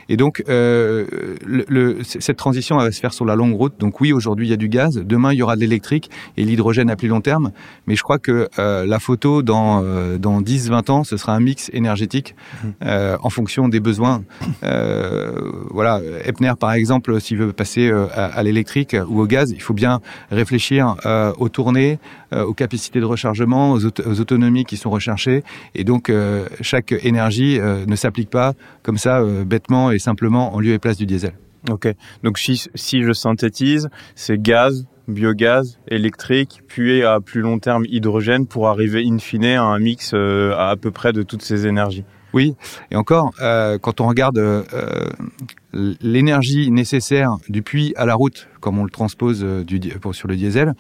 Et 0.10 0.18
donc, 0.18 0.44
euh, 0.50 1.06
le, 1.46 1.66
le, 1.68 1.98
cette 2.04 2.38
transition 2.38 2.78
va 2.78 2.92
se 2.92 3.00
faire 3.00 3.14
sur 3.14 3.26
la 3.26 3.36
longue 3.36 3.56
route. 3.56 3.74
Donc 3.80 4.02
oui, 4.02 4.14
aujourd'hui 4.14 4.48
il 4.48 4.50
y 4.50 4.54
a 4.54 4.58
du 4.58 4.70
gaz, 4.70 4.98
demain 4.98 5.34
il 5.34 5.38
y 5.38 5.44
aura 5.44 5.56
de 5.56 5.62
l'électrique 5.62 6.10
et 6.38 6.44
l'hydrogène 6.44 6.90
à 6.90 6.96
plus 6.96 7.08
long 7.08 7.22
terme. 7.22 7.52
Mais 7.88 7.96
je 7.96 8.04
crois 8.04 8.20
que 8.20 8.50
euh, 8.60 8.86
la 8.86 9.00
photo 9.00 9.42
dans 9.42 9.82
euh, 9.84 10.18
dans 10.18 10.42
10-20 10.42 10.92
ans, 10.92 11.04
ce 11.04 11.18
sera 11.18 11.34
un 11.34 11.40
mix 11.40 11.70
énergétique 11.74 12.36
mmh. 12.36 12.68
euh, 12.86 13.18
en 13.22 13.30
fonction 13.30 13.68
des 13.68 13.80
besoins. 13.80 14.24
Euh, 14.64 15.32
voilà, 15.72 16.02
Epner 16.26 16.54
par 16.60 16.74
exemple, 16.74 17.20
s'il 17.20 17.38
veut 17.38 17.54
passer 17.54 17.90
euh, 17.90 18.08
à, 18.14 18.26
à 18.26 18.44
l'électrique 18.44 18.96
ou 19.08 19.22
au 19.22 19.26
gaz, 19.28 19.52
il 19.52 19.62
faut 19.62 19.74
bien 19.74 20.02
réfléchir 20.32 20.96
euh, 21.06 21.34
aux 21.38 21.50
tournées, 21.50 21.94
euh, 21.94 22.23
aux 22.42 22.54
capacités 22.54 23.00
de 23.00 23.06
rechargement, 23.06 23.74
aux, 23.74 23.86
autonomies 23.86 24.66
qui 24.66 24.78
sont 24.78 24.90
recherchées. 24.90 25.44
Et 25.76 25.84
donc, 25.84 26.10
euh, 26.10 26.48
chaque 26.62 26.92
énergie 27.04 27.60
euh, 27.60 27.86
ne 27.86 27.96
s'applique 27.96 28.30
pas 28.30 28.54
comme 28.82 28.98
ça, 28.98 29.24
bêtement 29.46 29.92
et 29.92 30.00
simplement, 30.00 30.54
en 30.54 30.60
lieu 30.60 30.74
et 30.74 30.80
place 30.80 30.98
du 30.98 31.06
diesel. 31.06 31.34
Ok. 31.70 31.88
Donc, 32.24 32.38
si, 32.38 32.70
je 32.76 33.14
synthétise, 33.14 33.90
c'est 34.16 34.42
gaz, 34.42 34.86
biogaz, 35.08 35.80
électrique, 35.88 36.62
puis 36.68 37.04
à 37.04 37.20
plus 37.20 37.42
long 37.42 37.60
terme 37.60 37.86
hydrogène 37.88 38.48
pour 38.48 38.68
arriver 38.68 39.04
in 39.06 39.20
fine 39.20 39.46
à 39.46 39.64
un 39.64 39.80
mix 39.80 40.14
à 40.14 40.76
peu 40.80 40.92
près 40.92 41.14
de 41.14 41.24
toutes 41.24 41.42
ces 41.42 41.68
énergies. 41.68 42.04
Oui, 42.34 42.56
et 42.90 42.96
encore, 42.96 43.32
euh, 43.42 43.78
quand 43.78 44.02
on 44.02 44.08
regarde 44.08 44.40
euh, 44.40 44.64
l'énergie 45.72 46.72
nécessaire 46.72 47.38
du 47.48 47.62
puits 47.62 47.94
à 47.96 48.08
la 48.08 48.16
route, 48.16 48.48
comme 48.60 48.80
on 48.80 48.84
le 48.84 48.90
transpose 48.90 49.44
euh, 49.44 49.64
sur 50.14 50.28
le 50.28 50.36
diesel, 50.36 50.74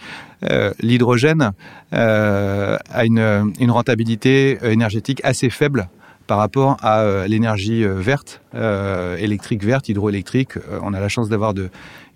l'hydrogène 0.81 1.51
a 1.91 3.05
une 3.05 3.71
rentabilité 3.71 4.57
énergétique 4.63 5.21
assez 5.23 5.49
faible 5.49 5.87
par 6.27 6.37
rapport 6.37 6.77
à 6.81 7.27
l'énergie 7.27 7.83
verte 7.85 8.41
électrique 8.53 9.63
verte, 9.63 9.89
hydroélectrique. 9.89 10.53
on 10.81 10.93
a 10.93 10.99
la 10.99 11.09
chance 11.09 11.29
d'avoir 11.29 11.53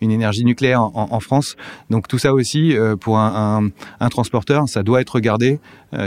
une 0.01 0.11
énergie 0.11 0.45
nucléaire 0.45 0.81
en, 0.81 1.19
France. 1.19 1.55
Donc 1.89 2.07
tout 2.07 2.19
ça 2.19 2.33
aussi, 2.33 2.75
pour 3.01 3.17
un, 3.19 3.71
transporteur, 4.09 4.69
ça 4.69 4.83
doit 4.83 5.01
être 5.01 5.15
regardé 5.15 5.59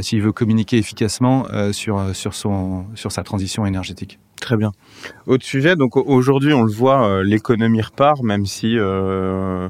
s'il 0.02 0.22
veut 0.22 0.32
communiquer 0.32 0.78
efficacement 0.78 1.46
sur 1.72 3.12
sa 3.12 3.22
transition 3.22 3.66
énergétique. 3.66 4.18
Très 4.40 4.56
bien. 4.56 4.72
Autre 5.26 5.44
sujet, 5.44 5.76
donc 5.76 5.96
aujourd'hui 5.96 6.52
on 6.54 6.62
le 6.62 6.72
voit, 6.72 7.06
euh, 7.06 7.22
l'économie 7.22 7.82
repart, 7.82 8.22
même 8.22 8.46
si 8.46 8.78
euh, 8.78 8.82
euh, 8.82 9.68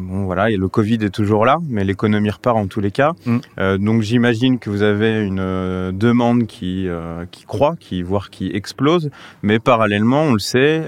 bon 0.00 0.24
voilà, 0.24 0.48
le 0.48 0.68
Covid 0.68 0.98
est 1.02 1.14
toujours 1.14 1.44
là, 1.44 1.58
mais 1.68 1.84
l'économie 1.84 2.30
repart 2.30 2.56
en 2.56 2.66
tous 2.66 2.80
les 2.80 2.90
cas. 2.90 3.12
Mm. 3.26 3.76
donc 3.78 4.02
j'imagine 4.02 4.58
que 4.58 4.70
vous 4.70 4.82
avez 4.82 5.20
une 5.20 5.92
demande 5.92 6.46
qui 6.46 6.88
qui 7.30 7.44
croît, 7.44 7.76
qui 7.78 8.02
voire 8.02 8.30
qui 8.30 8.50
explose, 8.52 9.10
mais 9.42 9.58
parallèlement 9.58 10.22
on 10.22 10.32
le 10.32 10.38
sait, 10.38 10.84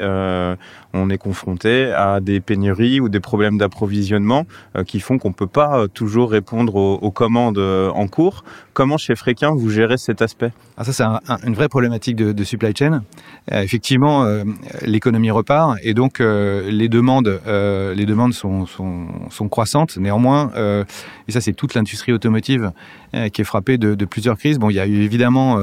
on 0.92 1.10
est 1.10 1.18
confronté 1.18 1.92
à 1.92 2.20
des 2.20 2.40
pénuries 2.40 3.00
ou 3.00 3.08
des 3.08 3.20
problèmes 3.20 3.58
d'approvisionnement 3.58 4.46
qui 4.86 5.00
font 5.00 5.18
qu'on 5.18 5.32
peut 5.32 5.46
pas 5.46 5.86
toujours 5.88 6.30
répondre 6.30 6.74
aux, 6.76 7.10
commandes 7.10 7.58
en 7.58 8.06
cours. 8.08 8.44
Comment 8.72 8.96
chez 8.96 9.14
Fréquin 9.14 9.52
vous 9.54 9.70
gérez 9.70 9.98
cet 9.98 10.22
aspect? 10.22 10.52
Ah, 10.76 10.84
Ça 10.84 10.92
c'est 10.92 11.46
une 11.46 11.54
vraie 11.54 11.68
problématique 11.68 12.16
de, 12.16 12.44
supply 12.44 12.72
chain. 12.76 13.02
effectivement 13.50 14.24
euh, 14.24 14.44
l'économie 14.82 15.30
repart 15.30 15.76
et 15.82 15.94
donc 15.94 16.20
euh, 16.20 16.70
les 16.70 16.88
demandes, 16.88 17.40
euh, 17.46 17.94
les 17.94 18.06
demandes 18.06 18.32
sont, 18.32 18.66
sont, 18.66 19.48
croissantes. 19.48 19.96
Néanmoins, 19.96 20.50
et 21.28 21.32
ça 21.32 21.40
c'est 21.40 21.52
toute 21.52 21.74
l'industrie 21.74 22.12
automotive 22.12 22.72
qui 23.32 23.40
est 23.40 23.44
frappée 23.44 23.78
de, 23.78 23.94
de, 23.94 24.04
plusieurs 24.04 24.38
crises. 24.38 24.58
Bon, 24.58 24.70
il 24.70 24.74
y 24.74 24.80
a 24.80 24.86
eu 24.86 25.02
évidemment 25.02 25.58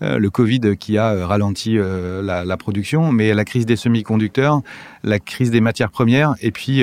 le 0.00 0.30
Covid 0.30 0.76
qui 0.78 0.96
a 0.96 1.26
ralenti 1.26 1.76
la, 1.76 2.44
la, 2.44 2.56
production, 2.56 3.10
mais 3.10 3.34
la 3.34 3.44
crise 3.44 3.66
des 3.66 3.76
semi-conducteurs, 3.76 4.60
la 5.02 5.18
crise 5.18 5.50
des 5.50 5.60
matières 5.60 5.90
premières, 5.90 6.34
et 6.40 6.50
puis 6.50 6.82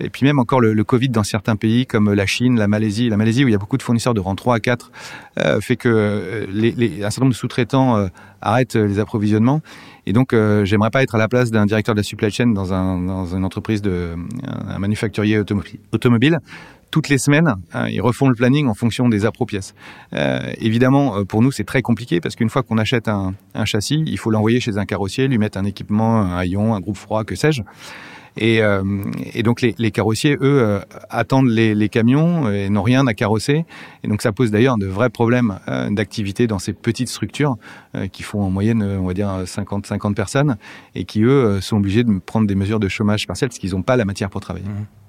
et 0.00 0.10
puis 0.10 0.24
même 0.24 0.38
encore 0.38 0.60
le, 0.60 0.84
Covid 0.84 1.10
dans 1.10 1.22
certains 1.22 1.56
pays 1.56 1.86
comme 1.86 2.12
la 2.12 2.26
Chine, 2.26 2.58
la 2.58 2.68
Malaisie, 2.68 3.08
la 3.08 3.16
Malaisie 3.16 3.44
où 3.44 3.48
il 3.48 3.52
y 3.52 3.54
a 3.54 3.58
beaucoup 3.58 3.76
de 3.76 3.82
fournisseurs 3.82 4.14
de 4.14 4.20
rang 4.20 4.34
3 4.34 4.56
à 4.56 4.60
4, 4.60 4.90
fait 5.60 5.76
que 5.76 6.46
certain 7.00 7.20
nombre 7.20 7.32
de 7.32 7.36
sous-traitants 7.36 8.08
arrêtent 8.40 8.76
les 8.76 8.98
approvisionnements. 8.98 9.60
Et 10.06 10.12
donc, 10.12 10.32
euh, 10.32 10.64
j'aimerais 10.64 10.90
pas 10.90 11.02
être 11.02 11.16
à 11.16 11.18
la 11.18 11.28
place 11.28 11.50
d'un 11.50 11.66
directeur 11.66 11.94
de 11.94 12.00
la 12.00 12.04
supply 12.04 12.30
chain 12.30 12.46
dans, 12.46 12.72
un, 12.72 12.98
dans 12.98 13.34
une 13.34 13.44
entreprise 13.44 13.82
de 13.82 14.14
un 14.68 14.78
manufacturier 14.78 15.38
automobile. 15.92 16.38
Toutes 16.96 17.10
les 17.10 17.18
semaines, 17.18 17.56
hein, 17.74 17.88
ils 17.90 18.00
refont 18.00 18.26
le 18.26 18.34
planning 18.34 18.68
en 18.68 18.72
fonction 18.72 19.10
des 19.10 19.26
appro-pièces. 19.26 19.74
Euh, 20.14 20.50
évidemment, 20.56 21.18
euh, 21.18 21.24
pour 21.24 21.42
nous, 21.42 21.52
c'est 21.52 21.64
très 21.64 21.82
compliqué 21.82 22.22
parce 22.22 22.36
qu'une 22.36 22.48
fois 22.48 22.62
qu'on 22.62 22.78
achète 22.78 23.06
un, 23.06 23.34
châssis, 23.66 24.02
il 24.06 24.16
faut 24.16 24.30
l'envoyer 24.30 24.60
chez 24.60 24.78
un 24.78 24.86
carrossier, 24.86 25.28
lui 25.28 25.36
mettre 25.36 25.58
un 25.58 25.66
équipement, 25.66 26.22
un 26.22 26.38
haillon, 26.38 26.74
un 26.74 26.80
groupe 26.80 26.96
froid, 26.96 27.24
que 27.24 27.34
sais-je. 27.34 27.60
Et, 28.38 28.62
euh, 28.62 28.82
donc 29.44 29.60
les, 29.60 29.90
carrossiers, 29.90 30.36
eux, 30.36 30.62
euh, 30.62 30.80
attendent 31.10 31.50
les, 31.50 31.88
camions 31.90 32.50
et 32.50 32.70
n'ont 32.70 32.82
rien 32.82 33.06
à 33.06 33.12
carrosser. 33.12 33.66
Et 34.02 34.08
donc 34.08 34.22
ça 34.22 34.32
pose 34.32 34.50
d'ailleurs 34.50 34.78
de 34.78 34.86
vrais 34.86 35.10
problèmes 35.10 35.58
d'activité 35.90 36.46
dans 36.46 36.58
ces 36.58 36.72
petites 36.72 37.10
structures 37.10 37.58
qui 38.10 38.22
font 38.22 38.40
en 38.40 38.48
moyenne, 38.48 38.82
on 38.82 39.06
va 39.06 39.12
dire, 39.12 39.42
50-50 39.44 40.14
personnes 40.14 40.56
et 40.94 41.04
qui, 41.04 41.24
eux, 41.24 41.60
sont 41.60 41.76
obligés 41.76 42.04
de 42.04 42.18
prendre 42.20 42.46
des 42.46 42.54
mesures 42.54 42.80
de 42.80 42.88
chômage 42.88 43.26
partiel 43.26 43.50
parce 43.50 43.58
qu'ils 43.58 43.72
n'ont 43.72 43.82
pas 43.82 43.98
la 43.98 44.06
matière 44.06 44.30
pour 44.30 44.40
travailler. 44.40 44.64
Mmh. 44.64 45.05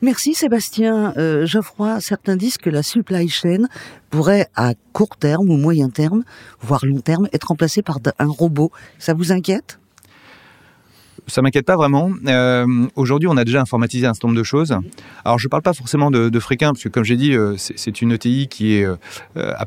Merci 0.00 0.34
Sébastien. 0.34 1.14
Euh, 1.16 1.46
Geoffroy, 1.46 2.00
certains 2.00 2.36
disent 2.36 2.58
que 2.58 2.70
la 2.70 2.82
supply 2.82 3.28
chain 3.28 3.66
pourrait 4.10 4.48
à 4.54 4.74
court 4.92 5.16
terme 5.16 5.48
ou 5.50 5.56
moyen 5.56 5.88
terme, 5.88 6.24
voire 6.60 6.84
long 6.84 7.00
terme, 7.00 7.28
être 7.32 7.48
remplacée 7.48 7.82
par 7.82 7.98
un 8.18 8.28
robot. 8.28 8.70
Ça 8.98 9.14
vous 9.14 9.32
inquiète? 9.32 9.78
Ça 11.26 11.42
m'inquiète 11.42 11.66
pas 11.66 11.76
vraiment. 11.76 12.10
Euh, 12.26 12.66
Aujourd'hui, 12.96 13.28
on 13.28 13.36
a 13.36 13.44
déjà 13.44 13.60
informatisé 13.60 14.06
un 14.06 14.14
certain 14.14 14.28
nombre 14.28 14.38
de 14.38 14.44
choses. 14.44 14.76
Alors, 15.24 15.38
je 15.38 15.48
parle 15.48 15.62
pas 15.62 15.72
forcément 15.72 16.10
de, 16.10 16.28
de 16.28 16.38
parce 16.38 16.82
que 16.82 16.88
comme 16.88 17.04
j'ai 17.04 17.16
dit, 17.16 17.34
euh, 17.34 17.54
c'est 17.56 18.02
une 18.02 18.12
ETI 18.12 18.48
qui 18.48 18.74
est, 18.74 18.84
euh, 18.84 18.96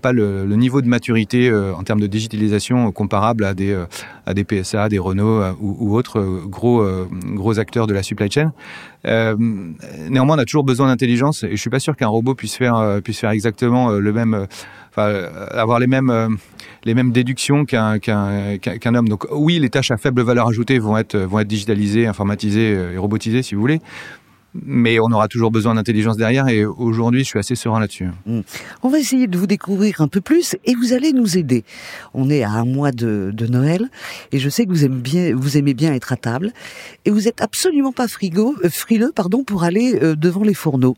pas 0.02 0.12
le, 0.12 0.46
niveau 0.56 0.82
de 0.82 0.88
maturité 0.88 1.52
en 1.54 1.84
termes 1.84 2.00
de 2.00 2.08
digitalisation 2.08 2.92
comparable 2.92 3.44
à 3.44 3.54
des, 3.54 3.76
PSA, 4.44 4.90
des 4.90 5.00
Renault 5.00 5.44
ou, 5.60 5.98
autres 5.98 6.22
gros, 6.46 7.60
acteurs 7.60 7.88
de 7.88 7.94
la 7.94 8.04
supply 8.04 8.30
chain. 8.30 8.54
néanmoins, 9.04 10.36
on 10.36 10.40
a 10.40 10.46
toujours 10.46 10.64
besoin 10.64 10.88
d'intelligence, 10.88 11.44
et 11.44 11.52
je 11.52 11.56
suis 11.56 11.70
pas 11.70 11.80
sûr 11.80 11.96
qu'un 11.96 12.08
robot 12.08 12.36
puisse 12.36 12.56
faire 12.56 13.30
exactement 13.32 13.92
le 13.92 14.14
même, 14.14 14.48
enfin, 14.96 15.30
avoir 15.52 15.80
les 15.80 15.88
mêmes 15.88 16.38
les 16.86 16.94
mêmes 16.94 17.12
déductions 17.12 17.66
qu'un 17.66 18.00
qu'un 18.00 18.58
qu'un 18.58 18.96
homme. 18.96 19.10
Donc 19.10 19.25
oui, 19.32 19.60
les 19.60 19.70
tâches 19.70 19.92
à 19.92 19.98
faible 19.98 20.22
valeur 20.22 20.48
ajoutée 20.48 20.80
vont 20.80 20.98
être 20.98 21.18
vont 21.18 21.40
être 21.40 21.48
digitalisées, 21.48 22.08
informatisées 22.08 22.74
euh, 22.75 22.94
et 22.94 22.98
robotisées, 22.98 23.42
si 23.42 23.56
vous 23.56 23.62
voulez 23.62 23.82
mais 24.64 25.00
on 25.00 25.12
aura 25.12 25.28
toujours 25.28 25.52
besoin 25.52 25.75
d'intelligence 25.75 26.18
derrière 26.18 26.48
et 26.48 26.66
aujourd'hui 26.66 27.24
je 27.24 27.25
suis 27.25 27.40
assez 27.40 27.56
serein 27.56 27.80
là-dessus. 27.80 28.08
Hmm. 28.25 28.42
On 28.84 28.90
va 28.90 29.00
essayer 29.00 29.28
de 29.28 29.38
vous 29.38 29.48
découvrir 29.48 30.02
un 30.02 30.08
peu 30.08 30.22
plus 30.22 30.56
et 30.66 30.75
vous 30.75 30.94
allez 30.94 31.12
nous 31.12 31.38
aider. 31.38 31.64
On 32.14 32.30
est 32.30 32.44
à 32.44 32.52
un 32.52 32.66
mois 32.66 32.92
de, 32.92 33.34
Noël 33.50 33.90
et 34.32 34.40
je 34.40 34.50
sais 34.50 34.66
que 34.66 34.72
vous 34.72 34.86
aimez 34.86 35.02
bien, 35.02 35.36
vous 35.36 35.58
aimez 35.58 35.74
bien 35.74 35.94
être 35.94 36.12
à 36.12 36.16
table 36.16 36.52
et 37.06 37.12
vous 37.12 37.28
êtes 37.28 37.42
absolument 37.42 37.92
pas 37.92 38.08
frigo, 38.08 38.56
euh, 38.64 38.70
frileux 38.70 39.12
pardon 39.14 39.44
pour 39.44 39.64
aller 39.64 40.00
euh, 40.02 40.16
devant 40.16 40.44
les 40.44 40.56
fourneaux. 40.56 40.96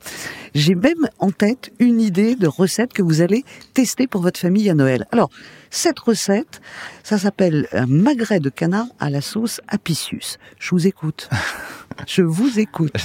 J'ai 0.58 0.74
même 0.74 1.08
en 1.20 1.30
tête 1.30 1.72
une 1.78 2.02
idée 2.02 2.36
de 2.36 2.48
recette 2.48 2.92
que 2.92 3.04
vous 3.04 3.22
allez 3.22 3.46
tester 3.76 4.08
pour 4.08 4.24
votre 4.24 4.40
famille 4.40 4.72
à 4.72 4.74
Noël. 4.74 5.06
Alors 5.12 5.30
cette 5.70 6.00
recette, 6.00 6.62
ça 7.04 7.20
s'appelle 7.20 7.68
un 7.74 7.86
magret 7.86 8.40
de 8.40 8.50
canard 8.50 8.88
à 9.00 9.12
la 9.12 9.22
sauce 9.22 9.62
apicius. 9.68 10.40
Je 10.58 10.72
vous 10.72 10.88
écoute. 10.88 11.30
Je 12.08 12.24
vous 12.24 12.60
écoute. 12.60 12.98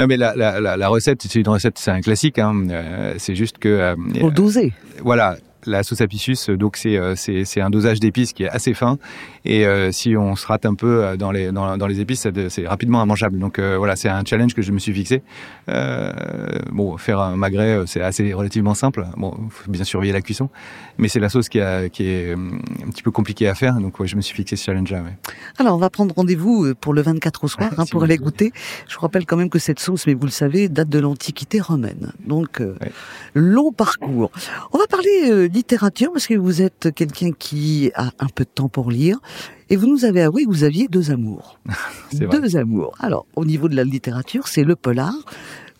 Non 0.00 0.08
mais 0.08 0.16
la, 0.16 0.34
la, 0.34 0.76
la, 0.76 0.88
recette, 0.88 1.22
c'est 1.22 1.38
une 1.38 1.48
recette, 1.48 1.78
c'est 1.78 1.92
un 1.92 2.00
classique. 2.00 2.40
Hein. 2.40 2.68
Euh, 2.68 3.14
c'est 3.18 3.36
juste 3.36 3.58
que. 3.58 3.68
Euh, 3.68 3.94
Pour 4.18 4.32
doser. 4.32 4.72
Voilà, 5.00 5.36
la 5.66 5.82
sauce 5.82 6.00
apicius, 6.00 6.50
donc 6.50 6.76
c'est 6.76 6.96
euh, 6.96 7.14
c'est 7.16 7.60
un 7.60 7.70
dosage 7.70 8.00
d'épices 8.00 8.32
qui 8.32 8.44
est 8.44 8.48
assez 8.48 8.74
fin 8.74 8.98
et 9.44 9.66
euh, 9.66 9.92
si 9.92 10.16
on 10.16 10.36
se 10.36 10.46
rate 10.46 10.66
un 10.66 10.74
peu 10.74 11.04
euh, 11.04 11.16
dans 11.16 11.30
les 11.30 11.52
dans, 11.52 11.76
dans 11.76 11.86
les 11.86 12.00
épices, 12.00 12.26
c'est 12.48 12.66
rapidement 12.66 13.02
immangeable. 13.02 13.38
Donc 13.38 13.58
voilà, 13.58 13.96
c'est 13.96 14.08
un 14.08 14.24
challenge 14.24 14.54
que 14.54 14.62
je 14.62 14.72
me 14.72 14.78
suis 14.78 14.92
fixé. 14.92 15.22
bon, 16.72 16.96
faire 16.96 17.20
un 17.20 17.36
magret, 17.36 17.82
c'est 17.86 18.00
assez 18.00 18.32
relativement 18.32 18.74
simple. 18.74 19.06
Bon, 19.16 19.36
faut 19.50 19.70
bien 19.70 19.84
surveiller 19.84 20.12
la 20.12 20.22
cuisson, 20.22 20.48
mais 20.98 21.08
c'est 21.08 21.20
la 21.20 21.28
sauce 21.28 21.48
qui 21.48 21.60
a 21.60 21.88
qui 21.88 22.04
est 22.04 22.32
un 22.32 22.90
petit 22.90 23.02
peu 23.02 23.10
compliquée 23.10 23.48
à 23.48 23.54
faire. 23.54 23.74
Donc 23.80 24.00
ouais, 24.00 24.06
je 24.06 24.16
me 24.16 24.20
suis 24.20 24.34
fixé 24.34 24.56
ce 24.56 24.64
challenge-là. 24.64 25.02
Ouais. 25.02 25.16
Alors 25.58 25.76
on 25.76 25.78
va 25.80 25.90
prendre 25.90 26.14
rendez-vous 26.14 26.74
pour 26.80 26.94
le 26.94 27.02
24 27.02 27.44
au 27.44 27.48
soir 27.48 27.70
hein, 27.78 27.84
pour 27.90 28.04
aller 28.04 28.16
goûter. 28.16 28.52
Je 28.88 28.94
vous 28.94 29.00
rappelle 29.00 29.26
quand 29.26 29.36
même 29.36 29.50
que 29.50 29.58
cette 29.58 29.80
sauce, 29.80 30.06
mais 30.06 30.14
vous 30.14 30.26
le 30.26 30.32
savez, 30.32 30.68
date 30.68 30.88
de 30.88 30.98
l'Antiquité 30.98 31.60
romaine. 31.60 32.12
Donc 32.26 32.62
long 33.34 33.72
parcours. 33.72 34.30
On 34.72 34.78
va 34.78 34.86
parler 34.86 35.48
littérature 35.54 36.12
parce 36.12 36.26
que 36.26 36.34
vous 36.34 36.60
êtes 36.60 36.92
quelqu'un 36.94 37.30
qui 37.32 37.90
a 37.94 38.10
un 38.18 38.26
peu 38.26 38.44
de 38.44 38.50
temps 38.52 38.68
pour 38.68 38.90
lire 38.90 39.18
et 39.70 39.76
vous 39.76 39.86
nous 39.86 40.04
avez 40.04 40.22
avoué 40.22 40.44
que 40.44 40.50
vous 40.50 40.64
aviez 40.64 40.88
deux 40.88 41.10
amours. 41.10 41.58
deux 42.12 42.56
amours. 42.56 42.94
Alors, 43.00 43.26
au 43.36 43.44
niveau 43.44 43.68
de 43.68 43.76
la 43.76 43.84
littérature, 43.84 44.48
c'est 44.48 44.64
le 44.64 44.76
polar. 44.76 45.14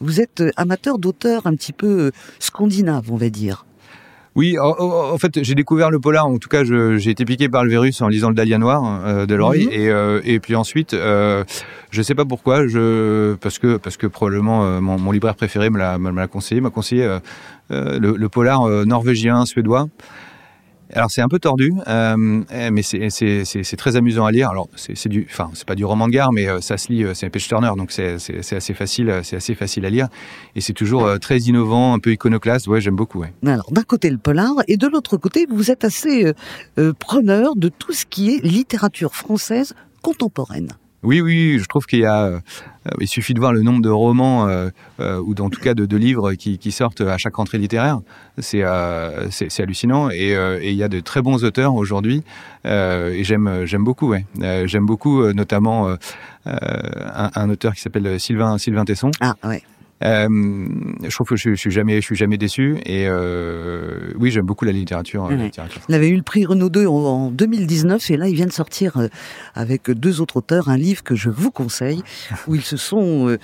Vous 0.00 0.21
êtes 0.21 0.43
amateur 0.57 0.99
d'auteurs 0.99 1.47
un 1.47 1.54
petit 1.54 1.73
peu 1.73 2.12
scandinaves, 2.38 3.11
on 3.12 3.16
va 3.16 3.28
dire. 3.28 3.66
Oui, 4.37 4.57
en, 4.59 5.16
fait, 5.19 5.45
j'ai 5.45 5.54
découvert 5.54 5.90
le 5.90 6.00
polar. 6.00 6.26
En 6.26 6.38
tout 6.38 6.49
cas, 6.49 6.64
j'ai 6.64 7.11
été 7.11 7.25
piqué 7.25 7.49
par 7.49 7.62
le 7.62 7.71
virus 7.71 8.00
en 8.00 8.09
lisant 8.09 8.31
le 8.31 8.35
Dahlia 8.35 8.59
Noir 8.59 8.83
euh, 9.04 9.26
de 9.26 9.35
Leroy. 9.35 9.59
Mhm. 9.59 9.69
Et, 9.71 9.90
euh, 9.90 10.21
et 10.25 10.40
puis 10.40 10.57
ensuite, 10.57 10.93
euh, 10.93 11.45
je 11.90 12.02
sais 12.02 12.16
pas 12.16 12.25
pourquoi, 12.25 12.66
je 12.66 13.35
parce 13.35 13.61
que 13.61 13.76
parce 13.76 13.97
que 13.97 14.09
probablement 14.09 14.64
euh, 14.64 14.81
mon, 14.81 14.99
mon, 14.99 15.12
libraire 15.12 15.37
préféré 15.37 15.71
me 15.71 15.78
l'a 15.78 16.26
conseillé, 16.26 16.61
m'a 16.61 16.71
conseillé 16.71 17.04
euh, 17.04 17.21
le, 17.71 17.99
le, 17.99 18.28
polar 18.28 18.68
norvégien 18.87 19.47
suédois. 19.47 19.88
Alors 20.92 21.11
c'est 21.11 21.23
un 21.23 21.28
peu 21.28 21.38
tordu, 21.38 21.73
euh, 21.88 22.16
mais 22.16 22.83
c'est 22.83 23.76
très 23.76 23.97
amusant 23.97 24.26
à 24.26 24.30
lire. 24.30 24.50
Alors 24.50 24.68
c'est 24.76 25.09
du, 25.09 25.26
c'est 25.54 25.64
pas 25.66 25.75
du 25.75 25.85
roman 25.85 26.06
de 26.06 26.12
gare, 26.12 26.33
mais 26.33 26.49
euh, 26.49 26.61
ça 26.61 26.76
se 26.76 26.92
lit, 26.92 27.04
euh, 27.04 27.14
c'est 27.14 27.26
un 27.26 27.30
page 27.30 27.49
turner, 27.49 27.73
donc 27.76 27.90
c'est 27.90 28.14
assez 28.54 28.75
facile, 28.75 29.21
c'est 29.23 29.37
assez 29.37 29.54
facile 29.54 29.87
à 29.87 29.90
lire, 29.90 30.09
et 30.54 30.61
c'est 30.61 30.73
toujours 30.73 31.18
très 31.18 31.38
innovant, 31.38 31.94
un 31.94 31.99
peu 31.99 32.12
iconoclaste. 32.12 32.68
Ouais, 32.68 32.80
j'aime 32.80 32.97
beaucoup. 32.97 33.25
Alors 33.44 33.73
d'un 33.73 33.83
côté 33.83 34.11
le 34.11 34.18
polar, 34.18 34.52
et 34.68 34.76
de 34.76 34.87
l'autre 34.87 35.16
côté 35.16 35.47
vous 35.49 35.71
êtes 35.71 35.85
assez 35.85 36.33
preneur 36.99 37.56
de 37.56 37.68
tout 37.68 37.92
ce 37.92 38.04
qui 38.04 38.35
est 38.35 38.44
littérature 38.44 39.14
française 39.14 39.75
contemporaine. 40.02 40.68
Oui, 41.04 41.20
oui, 41.20 41.58
je 41.58 41.66
trouve 41.66 41.84
qu'il 41.87 42.00
y 42.00 42.06
a, 42.06 42.25
euh, 42.25 42.40
il 43.00 43.08
suffit 43.08 43.34
de 43.34 43.40
voir 43.40 43.52
le 43.52 43.62
nombre 43.62 43.82
de 43.82 43.90
romans 43.90 44.49
euh, 44.49 44.70
euh, 45.00 45.20
ou 45.20 45.34
en 45.38 45.50
tout 45.50 45.61
cas 45.61 45.75
de, 45.75 45.96
livres 45.96 46.32
qui, 46.32 46.73
sortent 46.73 47.02
à 47.02 47.18
chaque 47.18 47.37
rentrée 47.37 47.58
littéraire. 47.58 48.00
C'est 48.38 48.62
hallucinant 48.62 50.11
et, 50.11 50.34
il 50.62 50.75
y 50.75 50.82
a 50.82 50.88
de 50.88 51.00
très 51.00 51.23
bons 51.23 51.44
auteurs 51.44 51.75
aujourd'hui 51.75 52.23
et 52.64 53.23
j'aime 53.23 53.66
beaucoup. 53.84 54.08
Ouais. 54.08 54.25
j'aime 54.66 54.87
beaucoup 54.87 55.32
notamment 55.32 55.94
un, 56.46 57.30
un, 57.34 57.50
auteur 57.50 57.75
qui 57.75 57.80
s'appelle 57.80 58.18
Sylvain 58.18 58.58
Sylvain 58.58 58.84
Tesson. 58.84 59.11
Ah 59.20 59.34
ouais. 59.44 59.62
Je 60.04 61.11
trouve 61.11 61.26
que 61.26 61.37
je, 61.37 61.50
je, 61.50 61.54
suis 61.54 61.70
jamais, 61.70 61.96
je 61.96 62.06
suis 62.06 62.16
jamais 62.16 62.38
déçu. 62.38 62.76
Et 62.87 63.08
oui, 64.18 64.30
j'aime 64.30 64.46
beaucoup 64.46 64.64
la 64.64 64.73
littérature. 64.73 65.25
Mmh. 65.25 65.50
Il 65.88 65.94
avait 65.94 66.08
eu 66.08 66.16
le 66.16 66.23
prix 66.23 66.44
Renaud 66.44 66.68
2 66.68 66.87
en, 66.87 67.30
2019 67.30 68.11
et 68.11 68.16
là, 68.16 68.28
il 68.28 68.34
vient 68.34 68.46
de 68.46 68.52
sortir 68.52 69.08
avec 69.54 69.90
deux 69.90 70.20
autres 70.20 70.37
auteurs 70.37 70.68
un 70.68 70.76
livre 70.76 71.02
que 71.02 71.14
je 71.14 71.30
vous 71.30 71.50
conseille 71.50 72.02
où 72.46 72.54
ils 72.54 72.62
se 72.62 72.76
sont 72.76 73.37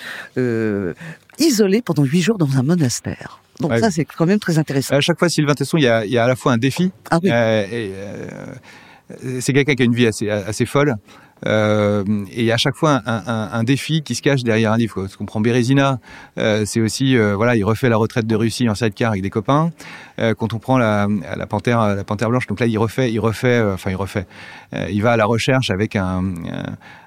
isolés 1.38 1.82
pendant 1.82 2.04
huit 2.04 2.22
jours 2.22 2.38
dans 2.38 2.58
un 2.58 2.62
monastère. 2.62 3.40
Donc 3.60 3.76
ça, 3.78 3.90
c'est 3.90 4.04
quand 4.04 4.26
même 4.26 4.38
très 4.38 4.58
intéressant. 4.58 4.94
À 4.94 5.00
chaque 5.00 5.18
fois, 5.18 5.28
Sylvain 5.28 5.54
Tesson, 5.54 5.76
il 5.76 5.84
y 5.84 5.88
a, 5.88 6.04
il 6.04 6.10
y 6.10 6.18
a 6.18 6.24
à 6.24 6.28
la 6.28 6.36
fois 6.36 6.52
un 6.52 6.58
défi. 6.58 6.92
Ah 7.10 7.18
oui. 7.22 7.30
Euh, 7.32 8.54
c'est 9.40 9.52
quelqu'un 9.52 9.74
qui 9.74 9.82
a 9.82 9.84
une 9.84 9.94
vie 9.94 10.06
assez, 10.06 10.30
assez 10.30 10.66
folle. 10.66 10.94
Euh, 11.46 12.04
et 12.32 12.52
à 12.52 12.56
chaque 12.56 12.74
fois 12.74 13.00
un, 13.06 13.22
un, 13.26 13.48
un, 13.52 13.64
défi 13.64 14.02
qui 14.02 14.14
se 14.14 14.22
cache 14.22 14.42
derrière 14.42 14.72
un 14.72 14.76
livre. 14.76 14.94
Quoi. 14.94 15.08
Ce 15.08 15.16
qu'on 15.16 15.26
prend 15.26 15.40
Bérésina, 15.40 15.98
euh, 16.38 16.64
c'est 16.66 16.80
aussi 16.80 17.16
euh, 17.16 17.34
voilà, 17.34 17.56
il 17.56 17.64
refait 17.64 17.88
la 17.88 17.96
retraite 17.96 18.26
de 18.26 18.36
Russie 18.36 18.68
en 18.68 18.74
sidecar 18.74 19.10
avec 19.10 19.22
des 19.22 19.30
copains. 19.30 19.70
Euh, 20.18 20.34
quand 20.34 20.52
on 20.52 20.58
prend 20.58 20.76
la, 20.76 21.08
la 21.36 21.46
panthère, 21.46 21.94
la 21.94 22.04
panthère 22.04 22.28
blanche, 22.28 22.46
donc 22.46 22.60
là 22.60 22.66
il 22.66 22.76
refait, 22.78 23.10
il 23.10 23.20
refait, 23.20 23.58
euh, 23.58 23.74
enfin 23.74 23.90
il 23.90 23.96
refait. 23.96 24.26
il 24.90 25.02
va 25.02 25.12
à 25.12 25.16
la 25.16 25.24
recherche 25.24 25.70
avec 25.70 25.96
un, 25.96 26.22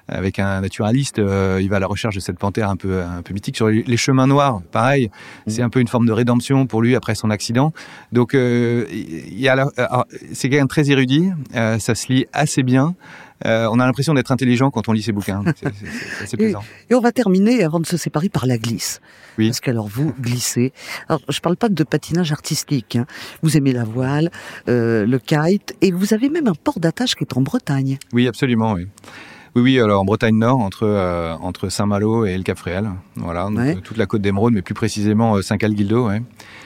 avec 0.08 0.38
un 0.38 0.60
naturaliste. 0.60 1.18
il 1.18 1.68
va 1.68 1.76
à 1.76 1.80
la 1.80 1.86
recherche 1.86 2.16
de 2.16 2.20
cette 2.20 2.38
panthère 2.38 2.68
un 2.68 2.76
peu 2.76 3.02
un 3.02 3.22
peu 3.22 3.32
mythique 3.32 3.56
sur 3.56 3.68
les, 3.68 3.96
chemins 3.96 4.26
noirs. 4.26 4.60
Pareil, 4.72 5.10
mmh. 5.46 5.50
c'est 5.50 5.62
un 5.62 5.70
peu 5.70 5.80
une 5.80 5.88
forme 5.88 6.06
de 6.06 6.12
rédemption 6.12 6.66
pour 6.66 6.82
lui 6.82 6.96
après 6.96 7.14
son 7.14 7.30
accident. 7.30 7.72
Donc 8.12 8.32
il 8.34 9.40
y 9.40 9.48
a 9.48 9.66
c'est 10.32 10.48
quelqu'un 10.48 10.66
très 10.66 10.90
érudit. 10.90 11.30
ça 11.52 11.94
se 11.94 12.12
lit 12.12 12.26
assez 12.32 12.62
bien. 12.62 12.94
Euh, 13.44 13.68
on 13.70 13.78
a 13.80 13.86
l'impression 13.86 14.14
d'être 14.14 14.32
intelligent 14.32 14.70
quand 14.70 14.88
on 14.88 14.92
lit 14.92 15.02
ces 15.02 15.12
bouquins. 15.12 15.42
C'est 16.24 16.36
plaisant. 16.36 16.62
Et, 16.88 16.94
on 16.94 17.00
va 17.00 17.12
terminer 17.12 17.64
avant 17.64 17.80
de 17.80 17.86
se 17.86 17.96
séparer 17.96 18.28
par 18.28 18.46
la 18.46 18.58
glisse. 18.58 19.00
Oui. 19.38 19.48
Parce 19.48 19.60
qu'alors 19.60 19.88
vous 19.88 20.14
glissez. 20.20 20.72
Alors 21.08 21.20
je 21.28 21.40
parle 21.40 21.56
pas 21.56 21.68
de 21.68 21.84
patinage 21.84 22.32
artistique. 22.32 22.96
Hein. 22.96 23.06
Vous 23.42 23.56
aimez 23.56 23.72
la 23.72 23.84
voile, 23.84 24.30
euh, 24.68 25.04
le 25.04 25.18
kite, 25.18 25.76
et 25.80 25.90
vous 25.90 26.14
avez 26.14 26.28
même 26.28 26.46
un 26.46 26.54
port 26.54 26.78
d'attache 26.78 27.16
qui 27.16 27.24
est 27.24 27.36
en 27.36 27.42
Bretagne. 27.42 27.98
Oui, 28.12 28.28
absolument. 28.28 28.74
Oui. 28.74 28.86
Oui, 29.56 29.62
oui, 29.62 29.80
alors 29.80 30.00
en 30.00 30.04
Bretagne 30.04 30.36
Nord, 30.36 30.58
entre 30.60 30.84
euh, 30.84 31.34
entre 31.34 31.68
Saint-Malo 31.68 32.26
et 32.26 32.36
le 32.36 32.42
Cap 32.42 32.58
Fréhel, 32.58 32.90
voilà, 33.14 33.48
donc, 33.50 33.82
toute 33.84 33.96
la 33.96 34.06
côte 34.06 34.20
d'Émeraude, 34.20 34.52
mais 34.52 34.62
plus 34.62 34.74
précisément 34.74 35.40
Saint-Calguildo. 35.42 36.08
Ouais. 36.08 36.22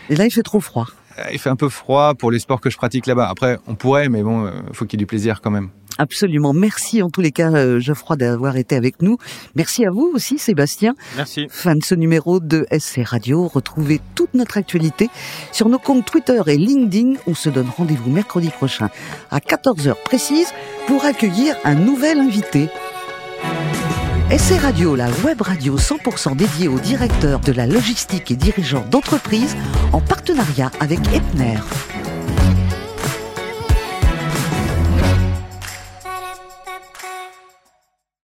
Et 0.09 0.17
là, 0.17 0.25
il 0.25 0.31
fait 0.31 0.43
trop 0.43 0.61
froid. 0.61 0.87
Il 1.33 1.39
fait 1.39 1.51
un 1.51 1.57
peu 1.57 1.69
froid 1.69 2.15
pour 2.15 2.31
les 2.31 2.39
sports 2.39 2.61
que 2.61 2.71
je 2.71 2.77
pratique 2.77 3.07
là-bas. 3.07 3.29
Après, 3.29 3.59
on 3.67 3.75
pourrait, 3.75 4.09
mais 4.09 4.23
bon, 4.23 4.51
faut 4.73 4.87
qu'il 4.87 4.99
y 4.99 5.03
ait 5.03 5.05
du 5.05 5.07
plaisir 5.07 5.41
quand 5.43 5.51
même. 5.51 5.69
Absolument. 5.99 6.53
Merci 6.53 7.03
en 7.03 7.11
tous 7.11 7.21
les 7.21 7.33
cas, 7.33 7.53
euh, 7.53 7.81
Geoffroy, 7.81 8.17
d'avoir 8.17 8.57
été 8.57 8.77
avec 8.77 9.03
nous. 9.03 9.19
Merci 9.55 9.85
à 9.85 9.91
vous 9.91 10.11
aussi, 10.15 10.39
Sébastien. 10.39 10.95
Merci. 11.17 11.47
Fin 11.51 11.75
de 11.75 11.85
ce 11.85 11.95
numéro 11.95 12.41
de 12.41 12.67
SC 12.71 13.01
Radio. 13.05 13.49
Retrouvez 13.49 14.01
toute 14.15 14.35
notre 14.35 14.57
actualité 14.57 15.11
sur 15.53 15.69
nos 15.69 15.79
comptes 15.79 16.07
Twitter 16.07 16.41
et 16.47 16.57
LinkedIn. 16.57 17.15
On 17.27 17.35
se 17.35 17.49
donne 17.49 17.69
rendez-vous 17.77 18.11
mercredi 18.11 18.51
prochain 18.51 18.89
à 19.31 19.41
14h 19.41 19.95
précise 20.05 20.49
pour 20.87 21.05
accueillir 21.05 21.57
un 21.65 21.75
nouvel 21.75 22.21
invité. 22.21 22.69
SC 24.31 24.61
Radio, 24.61 24.95
la 24.95 25.09
web 25.25 25.41
radio 25.41 25.79
100% 25.79 26.37
dédiée 26.37 26.69
aux 26.69 26.79
directeurs 26.79 27.41
de 27.41 27.53
la 27.53 27.67
logistique 27.67 28.31
et 28.31 28.37
dirigeants 28.37 28.85
d'entreprise 28.91 29.57
en 29.93 30.01
partenariat 30.01 30.71
avec 30.81 31.01
Epner. 31.15 31.59